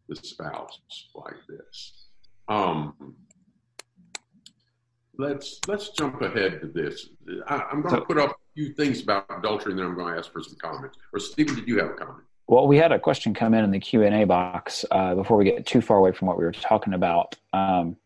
[0.08, 0.80] the spouse
[1.14, 2.06] like this.
[2.48, 3.14] Um,
[5.16, 7.10] let's let's jump ahead to this.
[7.46, 10.12] I, am going to put up a few things about adultery, and then I'm going
[10.12, 10.98] to ask for some comments.
[11.12, 12.24] Or Stephen, did you have a comment?
[12.48, 15.36] Well, we had a question come in in the Q and A box uh, before
[15.36, 17.36] we get too far away from what we were talking about.
[17.52, 17.96] Um,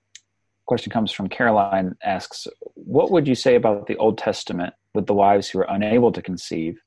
[0.67, 1.97] question comes from Caroline.
[2.03, 6.13] Asks, "What would you say about the Old Testament with the wives who were unable
[6.13, 6.81] to conceive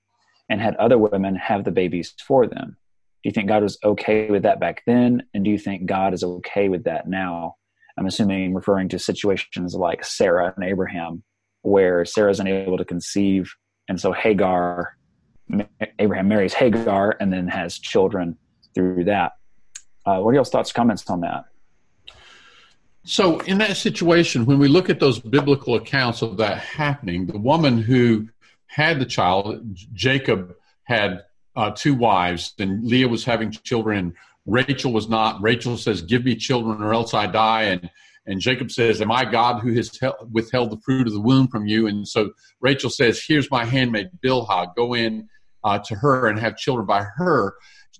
[0.49, 2.77] and had other women have the babies for them?
[3.23, 6.13] Do you think God was okay with that back then, and do you think God
[6.13, 7.55] is okay with that now?"
[7.97, 11.23] I'm assuming referring to situations like Sarah and Abraham,
[11.63, 13.51] where Sarah's unable to conceive,
[13.89, 14.97] and so Hagar
[15.99, 18.37] Abraham marries Hagar and then has children
[18.75, 19.31] through that.
[20.05, 21.45] Uh, what are y'all's thoughts, comments on that?
[23.07, 27.37] So, in that situation, when we look at those biblical accounts of that happening, the
[27.37, 28.27] woman who
[28.65, 29.61] had the child,
[29.93, 31.23] Jacob had
[31.55, 34.13] uh, two wives, and Leah was having children,
[34.45, 35.41] Rachel was not.
[35.41, 37.89] Rachel says, "Give me children, or else I die." And
[38.25, 39.97] and Jacob says, "Am I God who has
[40.29, 44.09] withheld the fruit of the womb from you?" And so Rachel says, "Here's my handmaid
[44.21, 44.75] Bilhah.
[44.75, 45.29] Go in
[45.63, 47.55] uh, to her and have children by her.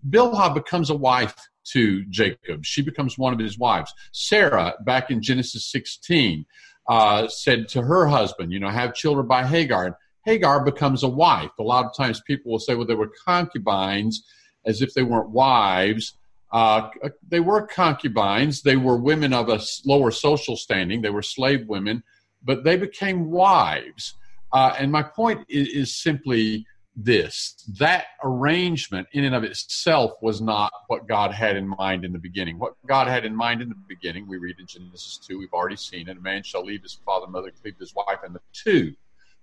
[0.10, 1.36] Bilhah becomes a wife
[1.74, 2.66] to Jacob.
[2.66, 3.94] She becomes one of his wives.
[4.12, 6.46] Sarah, back in Genesis 16,
[6.88, 9.86] uh, said to her husband, you know, have children by Hagar.
[9.86, 11.52] And Hagar becomes a wife.
[11.60, 14.24] A lot of times people will say, well, they were concubines
[14.66, 16.14] as if they weren't wives.
[16.52, 16.90] Uh,
[17.28, 18.62] they were concubines.
[18.62, 21.02] They were women of a lower social standing.
[21.02, 22.04] They were slave women,
[22.44, 24.14] but they became wives.
[24.54, 26.66] Uh, and my point is, is simply
[26.98, 27.64] this.
[27.78, 32.20] That arrangement, in and of itself, was not what God had in mind in the
[32.20, 32.58] beginning.
[32.58, 35.76] What God had in mind in the beginning, we read in Genesis 2, we've already
[35.76, 36.18] seen it.
[36.18, 38.94] A man shall leave his father mother, cleave his wife, and the two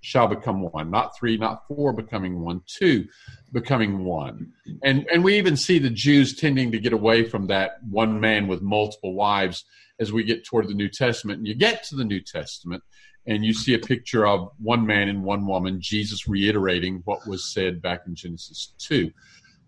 [0.00, 0.90] shall become one.
[0.90, 3.06] Not three, not four becoming one, two
[3.52, 4.52] becoming one.
[4.82, 8.48] And, and we even see the Jews tending to get away from that one man
[8.48, 9.64] with multiple wives
[10.00, 11.38] as we get toward the New Testament.
[11.38, 12.82] And you get to the New Testament,
[13.26, 17.52] and you see a picture of one man and one woman, Jesus reiterating what was
[17.52, 19.10] said back in Genesis 2.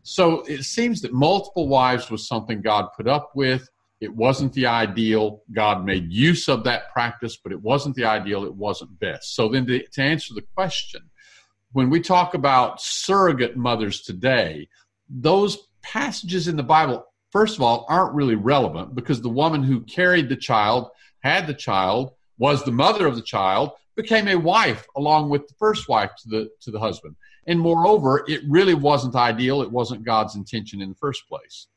[0.02, 3.68] So it seems that multiple wives was something God put up with.
[4.00, 5.42] It wasn't the ideal.
[5.52, 8.44] God made use of that practice, but it wasn't the ideal.
[8.44, 9.34] It wasn't best.
[9.34, 11.00] So then to, to answer the question,
[11.72, 14.68] when we talk about surrogate mothers today,
[15.08, 19.80] those passages in the Bible, first of all, aren't really relevant because the woman who
[19.80, 20.88] carried the child,
[21.20, 25.54] had the child, was the mother of the child, became a wife along with the
[25.54, 27.16] first wife to the to the husband.
[27.46, 29.62] And moreover, it really wasn't ideal.
[29.62, 31.68] It wasn't God's intention in the first place.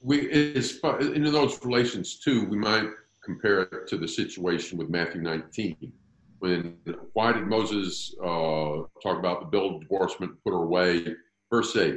[0.00, 2.88] We as in those relations too, we might
[3.22, 5.92] compare it to the situation with Matthew 19.
[6.38, 6.76] When
[7.12, 11.14] why did Moses uh, talk about the bill of divorcement, put her away?
[11.50, 11.96] Verse 8,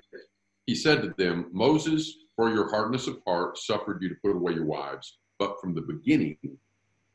[0.68, 4.54] he said to them, Moses, for your hardness of heart, suffered you to put away
[4.54, 6.38] your wives, but from the beginning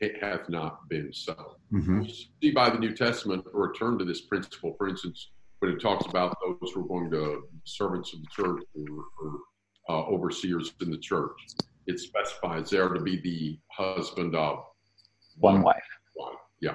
[0.03, 1.57] it hath not been so.
[1.73, 2.01] Mm-hmm.
[2.01, 4.75] We see by the New Testament a return to this principle.
[4.77, 8.63] For instance, when it talks about those who are going to servants of the church
[8.75, 9.39] or, or
[9.89, 11.39] uh, overseers in the church,
[11.87, 14.65] it specifies they are to be the husband of
[15.39, 15.83] one, one wife.
[16.15, 16.75] One, yeah.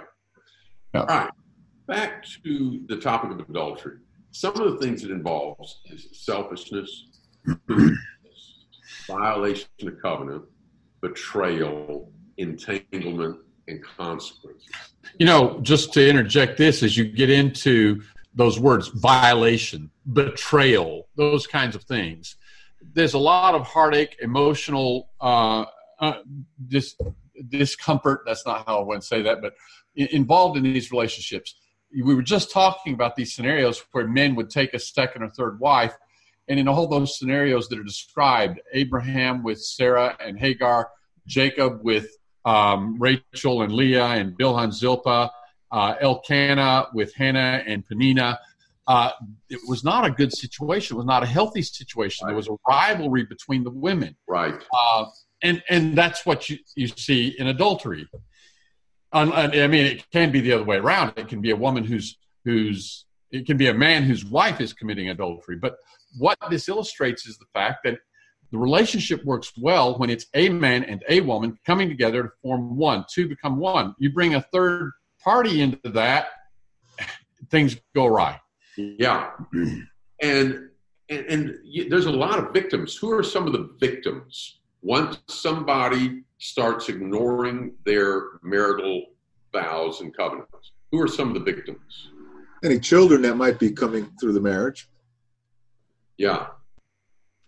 [0.96, 1.02] yeah.
[1.02, 1.32] All right.
[1.88, 3.98] Back to the topic of adultery.
[4.32, 7.08] Some of the things it involves is selfishness,
[9.08, 10.44] violation of covenant,
[11.02, 14.70] betrayal, entanglement and consequences.
[15.20, 18.02] You know, just to interject this, as you get into
[18.34, 22.36] those words, violation, betrayal, those kinds of things,
[22.94, 25.66] there's a lot of heartache, emotional uh,
[26.00, 26.20] uh,
[26.68, 26.96] dis-
[27.50, 28.22] discomfort.
[28.26, 29.54] That's not how I to say that, but
[29.96, 31.56] involved in these relationships.
[31.92, 35.60] We were just talking about these scenarios where men would take a second or third
[35.60, 35.96] wife,
[36.48, 40.90] and in all those scenarios that are described, Abraham with Sarah and Hagar,
[41.26, 42.18] Jacob with
[42.48, 45.30] um, Rachel and Leah, and Bilhah and Zilpah,
[45.72, 48.38] uh, Elkanah with Hannah and Penina.
[48.88, 49.12] Uh,
[49.50, 50.96] it was not a good situation.
[50.96, 52.26] It was not a healthy situation.
[52.26, 52.30] Right.
[52.30, 54.16] There was a rivalry between the women.
[54.28, 54.56] Right.
[54.74, 55.06] Uh,
[55.44, 58.08] and and that's what you, you see in adultery.
[59.12, 59.26] I
[59.68, 61.14] mean, it can be the other way around.
[61.18, 64.72] It can be a woman who's who's it can be a man whose wife is
[64.72, 65.58] committing adultery.
[65.58, 65.76] But
[66.18, 68.00] what this illustrates is the fact that
[68.52, 72.78] the relationship works well when it's a man and a woman coming together to form
[72.78, 73.94] one, two become one.
[74.00, 76.28] You bring a third party into that,
[77.52, 78.40] things go awry.
[78.78, 79.32] Yeah,
[80.22, 80.70] and
[81.10, 82.96] and, and you, there's a lot of victims.
[82.96, 84.60] Who are some of the victims?
[84.82, 89.04] Once somebody starts ignoring their marital
[89.52, 92.10] vows and covenants, who are some of the victims?
[92.64, 94.90] Any children that might be coming through the marriage.
[96.18, 96.48] Yeah,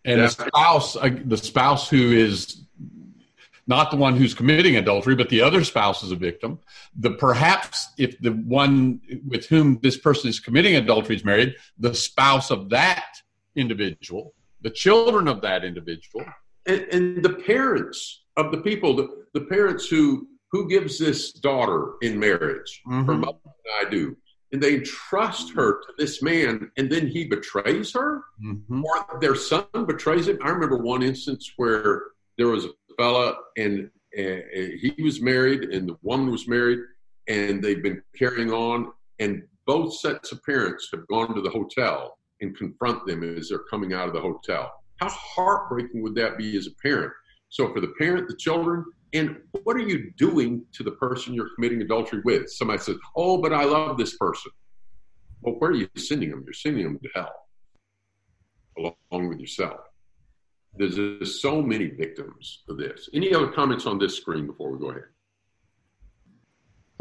[0.09, 2.63] and the spouse, uh, the spouse who is
[3.67, 6.59] not the one who's committing adultery, but the other spouse is a victim.
[6.97, 11.93] The perhaps if the one with whom this person is committing adultery is married, the
[11.93, 13.05] spouse of that
[13.55, 16.25] individual, the children of that individual,
[16.65, 21.93] and, and the parents of the people, the, the parents who who gives this daughter
[22.01, 23.05] in marriage, mm-hmm.
[23.05, 24.17] her mother and I do,
[24.51, 28.83] and they trust her to this man, and then he betrays her, mm-hmm.
[28.83, 30.39] or their son betrays him.
[30.43, 32.03] I remember one instance where
[32.37, 34.43] there was a fella, and, and
[34.79, 36.79] he was married, and the woman was married,
[37.27, 42.17] and they've been carrying on, and both sets of parents have gone to the hotel
[42.41, 44.71] and confront them as they're coming out of the hotel.
[44.97, 47.13] How heartbreaking would that be as a parent?
[47.49, 51.49] So, for the parent, the children, and what are you doing to the person you're
[51.55, 52.49] committing adultery with?
[52.49, 54.51] Somebody says, Oh, but I love this person.
[55.41, 56.43] Well, where are you sending them?
[56.45, 57.33] You're sending them to hell
[59.11, 59.79] along with yourself.
[60.75, 63.09] There's, there's so many victims of this.
[63.13, 65.03] Any other comments on this screen before we go ahead?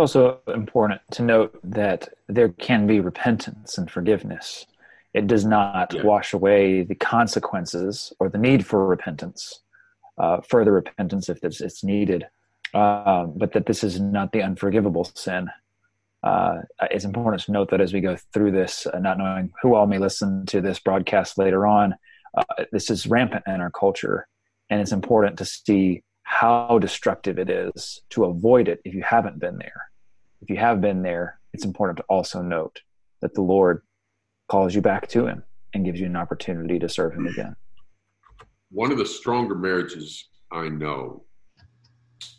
[0.01, 4.67] It's also important to note that there can be repentance and forgiveness.
[5.15, 6.03] It does not yeah.
[6.03, 9.61] wash away the consequences or the need for repentance,
[10.19, 12.27] uh, further repentance if it's, needed,
[12.75, 15.49] uh, but that this is not the unforgivable sin.
[16.23, 16.59] Uh,
[16.91, 19.87] it's important to note that as we go through this, uh, not knowing who all
[19.87, 21.95] may listen to this broadcast later on,
[22.37, 24.27] uh, this is rampant in our culture,
[24.69, 29.39] and it's important to see how destructive it is to avoid it if you haven't
[29.39, 29.85] been there.
[30.43, 32.83] If you have been there, it's important to also note
[33.23, 33.83] that the Lord
[34.49, 37.57] calls you back to Him and gives you an opportunity to serve Him again.
[38.71, 41.25] One of the stronger marriages I know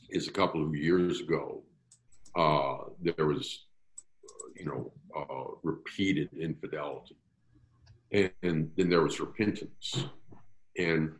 [0.09, 1.63] is a couple of years ago.
[2.35, 3.65] Uh, there was,
[4.55, 7.17] you know, uh, repeated infidelity
[8.11, 10.05] and, and then there was repentance
[10.77, 11.11] and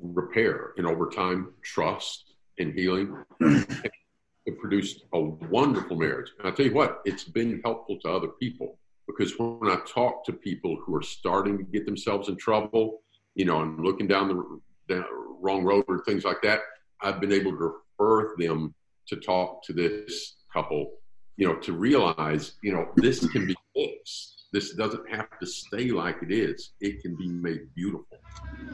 [0.00, 6.66] repair and over time trust and healing it produced a wonderful marriage and i'll tell
[6.66, 10.94] you what it's been helpful to other people because when i talk to people who
[10.94, 13.01] are starting to get themselves in trouble
[13.34, 15.04] you know and looking down the down,
[15.40, 16.60] wrong road or things like that
[17.02, 18.74] i've been able to refer them
[19.06, 20.92] to talk to this couple
[21.36, 25.90] you know to realize you know this can be fixed this doesn't have to stay
[25.90, 26.72] like it is.
[26.80, 28.18] It can be made beautiful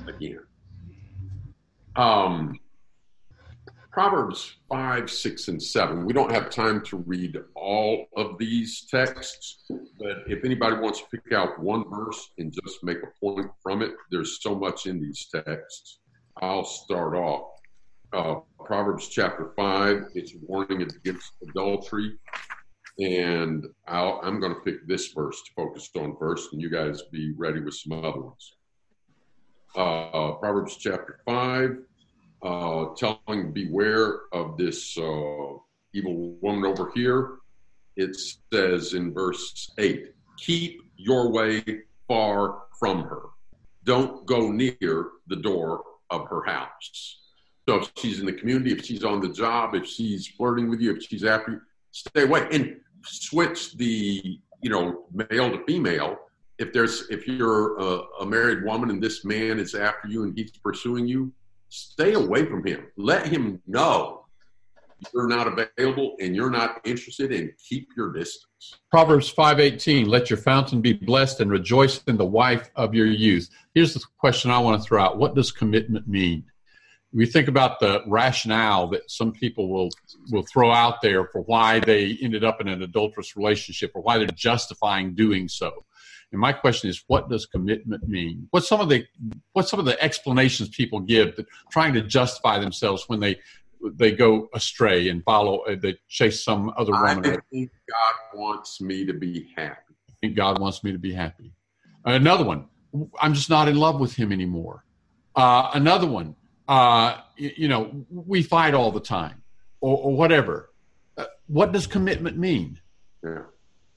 [0.09, 0.41] again.
[1.95, 2.59] Um,
[3.91, 6.05] Proverbs 5, 6, and 7.
[6.05, 9.65] We don't have time to read all of these texts,
[9.99, 13.83] but if anybody wants to pick out one verse and just make a point from
[13.83, 16.01] it, there's so much in these texts.
[16.41, 17.49] I'll start off.
[18.13, 22.19] Uh, Proverbs chapter 5, it's a warning against adultery.
[22.99, 27.03] And i am going to pick this verse to focus on first, and you guys
[27.11, 28.57] be ready with some other ones.
[29.75, 31.79] Uh, Proverbs chapter 5,
[32.43, 35.55] uh, telling beware of this uh,
[35.93, 37.39] evil woman over here.
[37.97, 38.17] It
[38.53, 41.65] says in verse 8, keep your way
[42.07, 43.23] far from her.
[43.85, 47.19] Don't go near the door of her house.
[47.69, 50.81] So if she's in the community, if she's on the job, if she's flirting with
[50.81, 51.61] you, if she's after you,
[51.91, 52.47] stay away.
[52.53, 56.19] And switch the you know male to female
[56.59, 60.37] if there's if you're a, a, married woman and this man is after you and
[60.37, 61.33] he's pursuing you
[61.69, 64.19] stay away from him let him know
[65.15, 68.79] you're not available and you're not interested and keep your distance.
[68.91, 73.49] Proverbs 5:18 Let your fountain be blessed and rejoice in the wife of your youth.
[73.75, 75.19] Here's the question I want to throw out.
[75.19, 76.45] What does commitment mean?
[77.13, 79.91] We think about the rationale that some people will
[80.31, 84.19] will throw out there for why they ended up in an adulterous relationship or why
[84.19, 85.85] they're justifying doing so.
[86.33, 88.49] And my question is, what does commitment mean?
[88.51, 89.07] What's some of the
[89.53, 93.39] what's some of the explanations people give that trying to justify themselves when they
[93.95, 97.25] they go astray and follow uh, they chase some other woman?
[97.25, 99.95] I think God wants me to be happy.
[100.09, 101.53] I think God wants me to be happy.
[102.05, 102.67] Another one,
[103.21, 104.85] I'm just not in love with him anymore.
[105.35, 106.35] Uh, another one,
[106.69, 109.43] uh, you, you, know, we fight all the time,
[109.81, 110.71] or, or whatever.
[111.17, 112.81] Uh, what does commitment mean?
[113.23, 113.43] Yeah.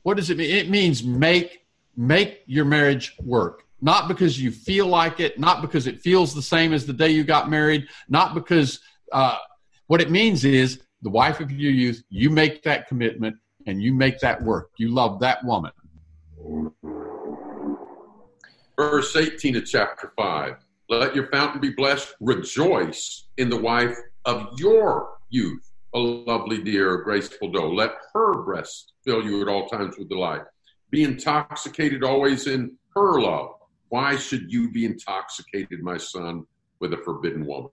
[0.04, 0.50] What does it mean?
[0.50, 1.61] It means make
[1.96, 3.64] make your marriage work.
[3.82, 7.10] Not because you feel like it not because it feels the same as the day
[7.10, 8.80] you got married not because
[9.12, 9.38] uh,
[9.88, 13.36] what it means is the wife of your youth you make that commitment
[13.66, 14.70] and you make that work.
[14.78, 15.72] You love that woman.
[18.76, 20.56] Verse 18 of chapter 5
[20.92, 22.16] let your fountain be blessed.
[22.20, 27.72] Rejoice in the wife of your youth a lovely dear a graceful doe.
[27.72, 30.42] Let her breast fill you at all times with delight
[30.92, 33.56] be intoxicated always in her love.
[33.90, 36.46] Why should you be intoxicated, my son,
[36.80, 37.72] with a forbidden woman?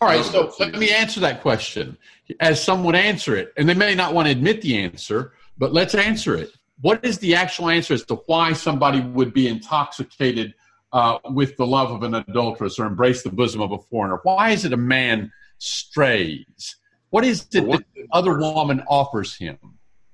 [0.00, 1.96] All right, so let me answer that question
[2.40, 3.52] as some would answer it.
[3.56, 6.50] And they may not want to admit the answer, but let's answer it.
[6.80, 10.54] What is the actual answer as to why somebody would be intoxicated
[10.92, 14.20] uh, with the love of an adulteress or embrace the bosom of a foreigner?
[14.22, 16.76] Why is it a man strays?
[17.10, 19.58] What is it that the other woman offers him?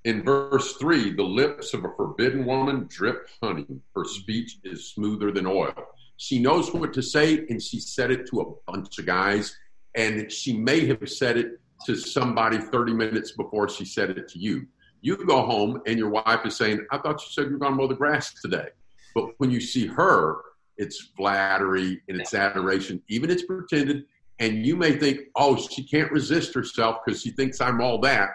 [0.05, 3.67] In verse 3, the lips of a forbidden woman drip honey.
[3.95, 5.75] Her speech is smoother than oil.
[6.17, 9.57] She knows what to say, and she said it to a bunch of guys.
[9.95, 14.39] And she may have said it to somebody 30 minutes before she said it to
[14.39, 14.67] you.
[15.03, 17.73] You go home, and your wife is saying, I thought you said you were going
[17.73, 18.69] to mow the grass today.
[19.15, 20.39] But when you see her,
[20.79, 24.05] it's flattery and it's adoration, even it's pretended.
[24.39, 28.31] And you may think, oh, she can't resist herself because she thinks I'm all that.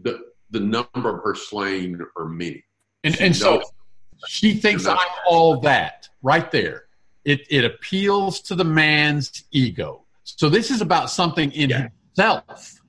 [0.00, 0.18] The,
[0.50, 2.64] the number of her slain are many.
[3.04, 3.62] And, and so
[4.26, 6.84] she thinks I'm all that right there.
[7.24, 10.04] It, it appeals to the man's ego.
[10.24, 11.88] So this is about something in yeah.
[12.16, 12.80] himself.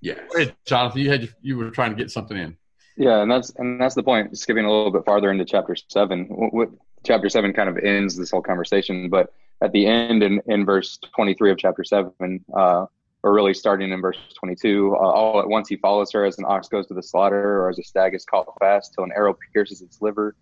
[0.00, 0.50] Yes.
[0.64, 2.56] Jonathan, you had you were trying to get something in.
[2.96, 4.38] Yeah, and that's and that's the point.
[4.38, 6.70] Skipping a little bit farther into chapter seven, what,
[7.04, 9.10] chapter seven kind of ends this whole conversation.
[9.10, 9.32] But
[9.62, 12.86] at the end, in, in verse twenty three of chapter seven, uh,
[13.26, 14.94] or really starting in verse 22.
[14.94, 17.68] Uh, all at once he follows her as an ox goes to the slaughter, or
[17.68, 20.36] as a stag is caught fast till an arrow pierces its liver,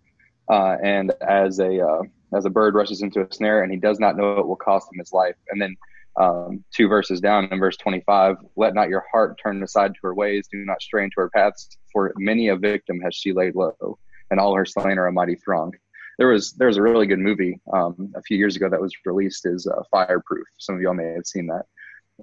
[0.51, 2.03] uh, and as a uh,
[2.35, 4.87] as a bird rushes into a snare, and he does not know it will cost
[4.93, 5.33] him his life.
[5.49, 5.75] And then
[6.21, 10.13] um, two verses down in verse 25, let not your heart turn aside to her
[10.13, 13.97] ways, do not stray into her paths, for many a victim has she laid low,
[14.29, 15.73] and all her slain are a mighty throng.
[16.19, 18.93] There was there was a really good movie um, a few years ago that was
[19.05, 20.45] released is uh, Fireproof.
[20.59, 21.65] Some of y'all may have seen that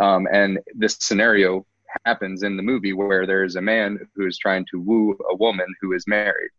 [0.00, 1.66] um, and this scenario
[2.06, 5.92] happens in the movie where there's a man who's trying to woo a woman who
[5.92, 6.50] is married.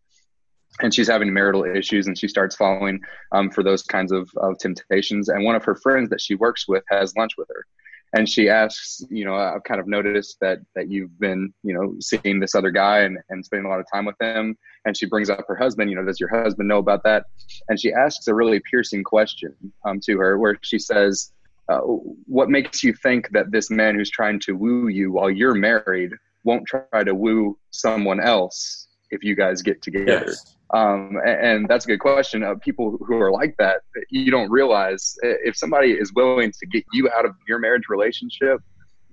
[0.81, 2.99] And she's having marital issues and she starts falling
[3.31, 5.29] um, for those kinds of, of temptations.
[5.29, 7.65] And one of her friends that she works with has lunch with her
[8.13, 11.95] and she asks, you know, I've kind of noticed that that you've been, you know,
[11.99, 14.55] seeing this other guy and, and spending a lot of time with him.
[14.86, 17.25] And she brings up her husband, you know, does your husband know about that?
[17.69, 21.31] And she asks a really piercing question um, to her where she says,
[21.74, 21.82] uh,
[22.26, 26.11] what makes you think that this man who's trying to woo you while you're married
[26.43, 30.26] won't try to woo someone else if you guys get together?
[30.28, 30.55] Yes.
[30.74, 32.43] Um, and, and, that's a good question.
[32.43, 36.84] Uh, people who are like that, you don't realize if somebody is willing to get
[36.93, 38.59] you out of your marriage relationship,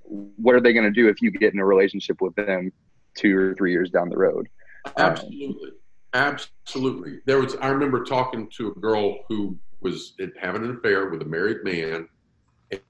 [0.05, 2.73] what are they going to do if you get in a relationship with them
[3.15, 4.49] two or three years down the road?
[4.97, 5.69] Absolutely.
[5.69, 5.75] Um,
[6.13, 7.21] Absolutely.
[7.27, 11.27] There was, I remember talking to a girl who was having an affair with a
[11.27, 12.09] married man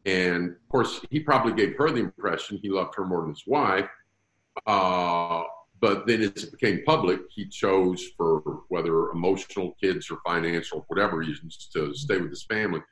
[0.04, 3.46] and of course, he probably gave her the impression he loved her more than his
[3.46, 3.88] wife.
[4.66, 5.42] Uh,
[5.80, 11.16] but then as it became public, he chose for whether emotional, kids, or financial, whatever
[11.16, 12.82] reasons, to stay with his family.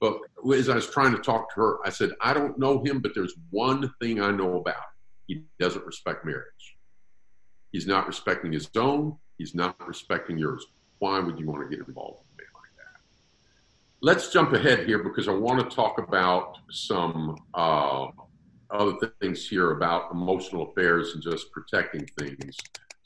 [0.00, 0.18] But
[0.54, 3.12] as I was trying to talk to her, I said, I don't know him, but
[3.14, 4.82] there's one thing I know about
[5.26, 6.76] he doesn't respect marriage.
[7.72, 10.64] He's not respecting his own, he's not respecting yours.
[10.98, 12.25] Why would you want to get involved?
[14.02, 18.06] Let's jump ahead here because I want to talk about some uh,
[18.70, 22.56] other things here about emotional affairs and just protecting things.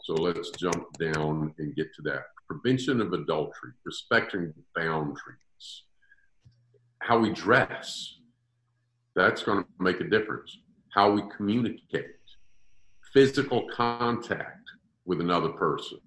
[0.05, 2.22] So let's jump down and get to that.
[2.49, 5.84] Prevention of adultery, respecting boundaries,
[7.01, 8.16] how we dress.
[9.14, 10.59] That's going to make a difference.
[10.93, 12.07] how we communicate,
[13.12, 14.68] physical contact
[15.05, 15.99] with another person,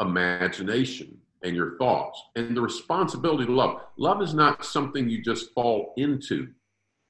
[0.00, 3.80] imagination, and your thoughts, and the responsibility to love.
[3.98, 6.48] Love is not something you just fall into.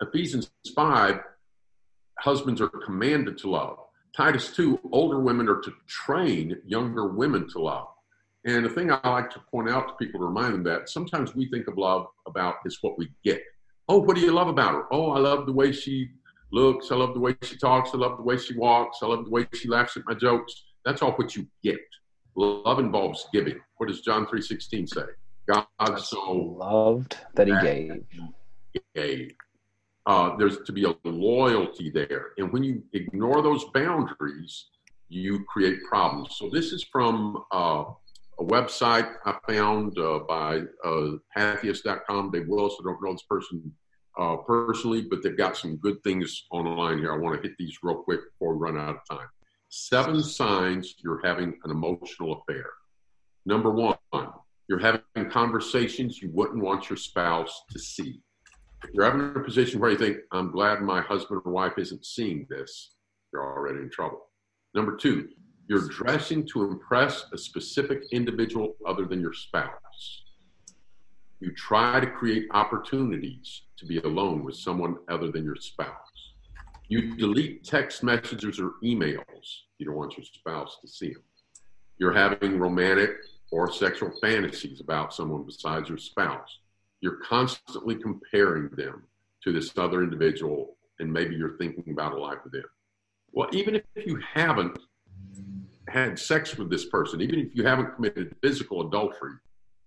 [0.01, 1.21] Ephesians 5,
[2.21, 3.79] husbands are commanded to love.
[4.17, 7.89] Titus 2, older women are to train younger women to love.
[8.47, 11.35] And the thing I like to point out to people to remind them that sometimes
[11.35, 13.43] we think of love about is what we get.
[13.89, 14.85] Oh, what do you love about her?
[14.93, 16.09] Oh, I love the way she
[16.53, 16.91] looks.
[16.91, 17.91] I love the way she talks.
[17.93, 18.99] I love the way she walks.
[19.03, 20.65] I love the way she laughs at my jokes.
[20.85, 21.81] That's all what you get.
[22.37, 23.59] Love involves giving.
[23.79, 25.03] What does John 3.16 say?
[25.49, 28.05] God so loved that he gave.
[28.95, 29.33] gave.
[30.05, 32.29] Uh, there's to be a loyalty there.
[32.39, 34.67] And when you ignore those boundaries,
[35.09, 36.37] you create problems.
[36.37, 37.85] So this is from uh,
[38.39, 42.31] a website I found uh, by uh, Patheos.com.
[42.33, 43.73] Dave Willis, I don't know this person
[44.19, 47.13] uh, personally, but they've got some good things online here.
[47.13, 49.29] I want to hit these real quick before we run out of time.
[49.69, 52.67] Seven signs you're having an emotional affair.
[53.45, 53.97] Number one,
[54.69, 58.21] you're having conversations you wouldn't want your spouse to see.
[58.85, 62.05] If you're having a position where you think, I'm glad my husband or wife isn't
[62.05, 62.95] seeing this,
[63.33, 64.31] you're already in trouble.
[64.75, 65.29] Number two,
[65.69, 70.23] you're dressing to impress a specific individual other than your spouse.
[71.41, 76.06] You try to create opportunities to be alone with someone other than your spouse.
[76.89, 79.25] You delete text messages or emails.
[79.79, 81.23] You don't want your spouse to see them.
[81.99, 83.11] You're having romantic
[83.51, 86.61] or sexual fantasies about someone besides your spouse.
[87.01, 89.03] You're constantly comparing them
[89.43, 92.65] to this other individual, and maybe you're thinking about a life with them.
[93.33, 94.79] Well, even if you haven't
[95.89, 99.35] had sex with this person, even if you haven't committed physical adultery,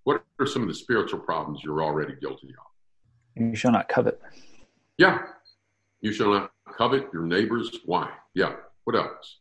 [0.04, 3.42] what are some of the spiritual problems you're already guilty of?
[3.42, 4.22] You shall not covet.
[4.98, 5.20] Yeah.
[6.02, 8.10] You shall not covet your neighbor's wife.
[8.34, 8.56] Yeah.
[8.86, 9.40] What else?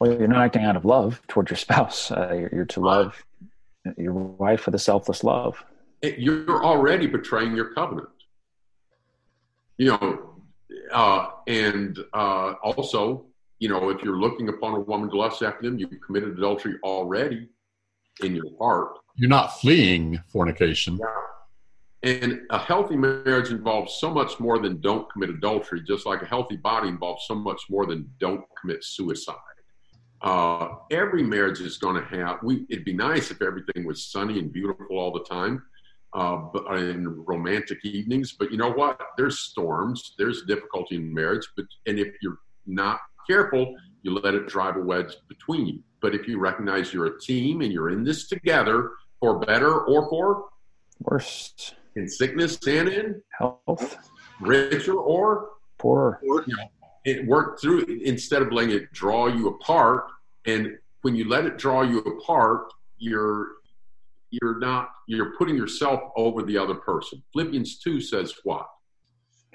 [0.00, 2.10] Well, you're not acting out of love towards your spouse.
[2.10, 3.24] Uh, you're, you're, to love
[3.96, 5.64] your wife with a selfless love.
[6.02, 8.08] You're already betraying your covenant.
[9.78, 10.34] You know,
[10.92, 13.26] uh, and uh, also,
[13.60, 16.74] you know, if you're looking upon a woman to lust after them, you've committed adultery
[16.82, 17.48] already
[18.22, 18.98] in your heart.
[19.14, 20.98] You're not fleeing fornication.
[20.98, 21.06] Yeah.
[22.02, 26.26] And a healthy marriage involves so much more than don't commit adultery, just like a
[26.26, 29.36] healthy body involves so much more than don't commit suicide.
[30.20, 34.38] Uh, every marriage is going to have, we, it'd be nice if everything was sunny
[34.38, 35.62] and beautiful all the time
[36.14, 36.40] uh,
[36.74, 38.32] in romantic evenings.
[38.32, 39.00] But you know what?
[39.16, 41.46] There's storms, there's difficulty in marriage.
[41.56, 45.82] But and if you're not careful, you let it drive a wedge between you.
[46.00, 48.90] But if you recognize you're a team and you're in this together
[49.20, 50.46] for better or for
[51.00, 53.96] worse, in sickness and in health,
[54.40, 56.70] richer or poorer, you know,
[57.04, 60.06] it worked through instead of letting it draw you apart.
[60.46, 63.48] And when you let it draw you apart, you're
[64.30, 67.22] you're not you're putting yourself over the other person.
[67.32, 68.66] Philippians two says what?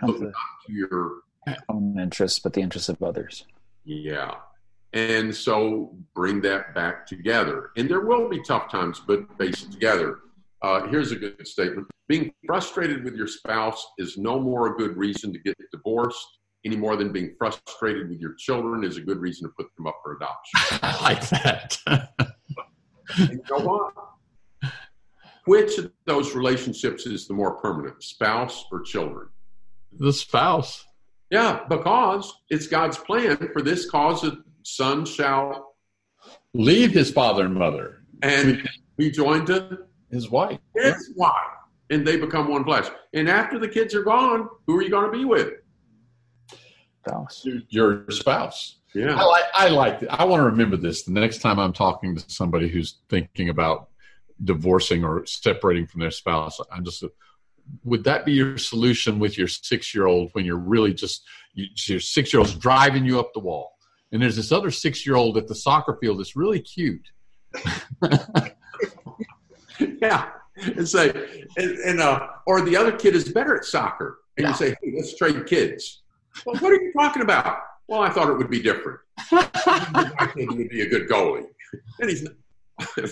[0.04, 0.34] Look not
[0.68, 1.22] to your
[1.70, 3.46] own interests, but the interests of others.
[3.84, 4.36] Yeah.
[4.94, 7.72] And so bring that back together.
[7.78, 10.20] And there will be tough times, but face it together.
[10.62, 11.88] Uh, here's a good statement.
[12.08, 16.76] Being frustrated with your spouse is no more a good reason to get divorced any
[16.76, 19.96] more than being frustrated with your children is a good reason to put them up
[20.04, 20.80] for adoption.
[20.82, 21.78] I like that.
[23.18, 23.94] you know what?
[25.46, 29.30] Which of those relationships is the more permanent, spouse or children?
[29.98, 30.86] The spouse.
[31.30, 35.74] Yeah, because it's God's plan for this cause a son shall
[36.54, 39.80] leave his father and mother and be joined to
[40.12, 40.60] his wife.
[40.76, 41.34] His wife.
[41.90, 42.88] And they become one flesh.
[43.14, 45.54] And after the kids are gone, who are you going to be with?
[47.06, 47.48] Spouse.
[47.70, 48.80] Your spouse.
[48.94, 49.16] Yeah.
[49.16, 52.24] I like I like I want to remember this the next time I'm talking to
[52.28, 53.90] somebody who's thinking about
[54.44, 56.60] divorcing or separating from their spouse.
[56.72, 57.04] I'm just,
[57.84, 61.68] would that be your solution with your six year old when you're really just, you,
[61.88, 63.74] your six year old's driving you up the wall?
[64.12, 67.08] And there's this other six year old at the soccer field that's really cute.
[70.02, 70.30] yeah.
[70.58, 71.10] And say,
[71.58, 74.20] and, and, uh, or the other kid is better at soccer.
[74.38, 74.50] And yeah.
[74.50, 76.04] you say, hey, let's trade kids.
[76.46, 77.60] Well, what are you talking about?
[77.88, 79.00] Well, I thought it would be different.
[79.32, 81.46] I think he would be a good goalie.
[82.00, 82.34] And he's Not,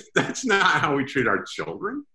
[0.16, 2.06] that's not how we treat our children.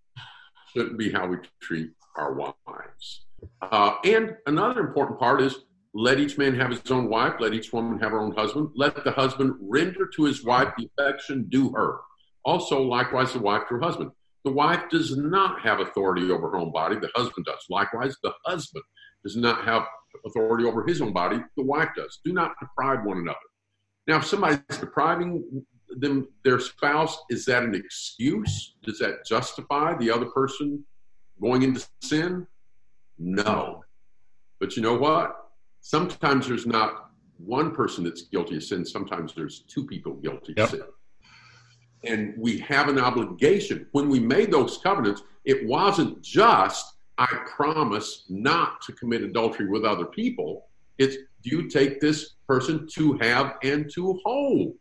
[0.73, 3.25] Shouldn't be how we treat our wives.
[3.63, 7.73] Uh, and another important part is let each man have his own wife, let each
[7.73, 8.71] woman have her own husband.
[8.77, 12.01] Let the husband render to his wife the affection due her.
[12.45, 14.13] Also, likewise, the wife to her husband.
[14.45, 16.97] The wife does not have authority over her own body.
[16.97, 17.65] The husband does.
[17.69, 18.85] Likewise, the husband
[19.23, 19.85] does not have
[20.25, 21.39] authority over his own body.
[21.57, 22.21] The wife does.
[22.25, 23.39] Do not deprive one another.
[24.07, 25.65] Now, if somebody's depriving
[25.99, 28.77] them their spouse, is that an excuse?
[28.83, 30.85] Does that justify the other person
[31.41, 32.47] going into sin?
[33.19, 33.83] No.
[34.59, 35.37] But you know what?
[35.81, 38.85] Sometimes there's not one person that's guilty of sin.
[38.85, 40.65] Sometimes there's two people guilty yep.
[40.65, 40.83] of sin.
[42.05, 43.87] And we have an obligation.
[43.93, 49.85] When we made those covenants, it wasn't just, I promise not to commit adultery with
[49.85, 50.67] other people.
[50.99, 54.75] It's, do you take this person to have and to hold?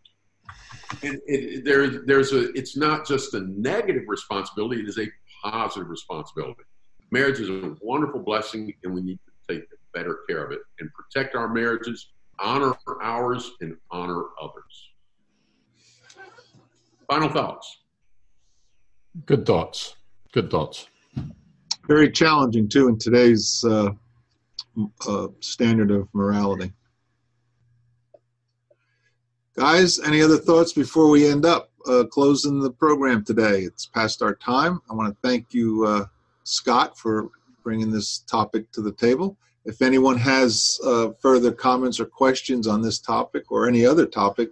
[1.04, 5.08] And it, there, there's a, it's not just a negative responsibility, it is a
[5.44, 6.64] positive responsibility.
[7.12, 9.64] Marriage is a wonderful blessing, and we need to take
[9.94, 12.10] better care of it and protect our marriages,
[12.40, 14.89] honor ours, and honor others.
[17.10, 17.80] Final thoughts.
[19.26, 19.96] Good thoughts.
[20.32, 20.88] Good thoughts.
[21.88, 23.90] Very challenging, too, in today's uh,
[25.08, 26.72] uh, standard of morality.
[29.56, 33.62] Guys, any other thoughts before we end up uh, closing the program today?
[33.62, 34.80] It's past our time.
[34.88, 36.06] I want to thank you, uh,
[36.44, 37.30] Scott, for
[37.64, 39.36] bringing this topic to the table.
[39.66, 44.52] If anyone has uh, further comments or questions on this topic or any other topic,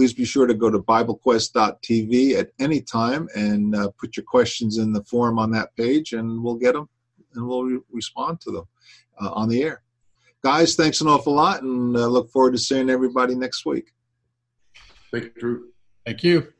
[0.00, 4.78] please be sure to go to BibleQuest.tv at any time and uh, put your questions
[4.78, 6.88] in the form on that page, and we'll get them
[7.34, 8.64] and we'll re- respond to them
[9.20, 9.82] uh, on the air.
[10.42, 13.92] Guys, thanks an awful lot, and uh, look forward to seeing everybody next week.
[15.12, 15.68] Thank you, Drew.
[16.06, 16.50] Thank you.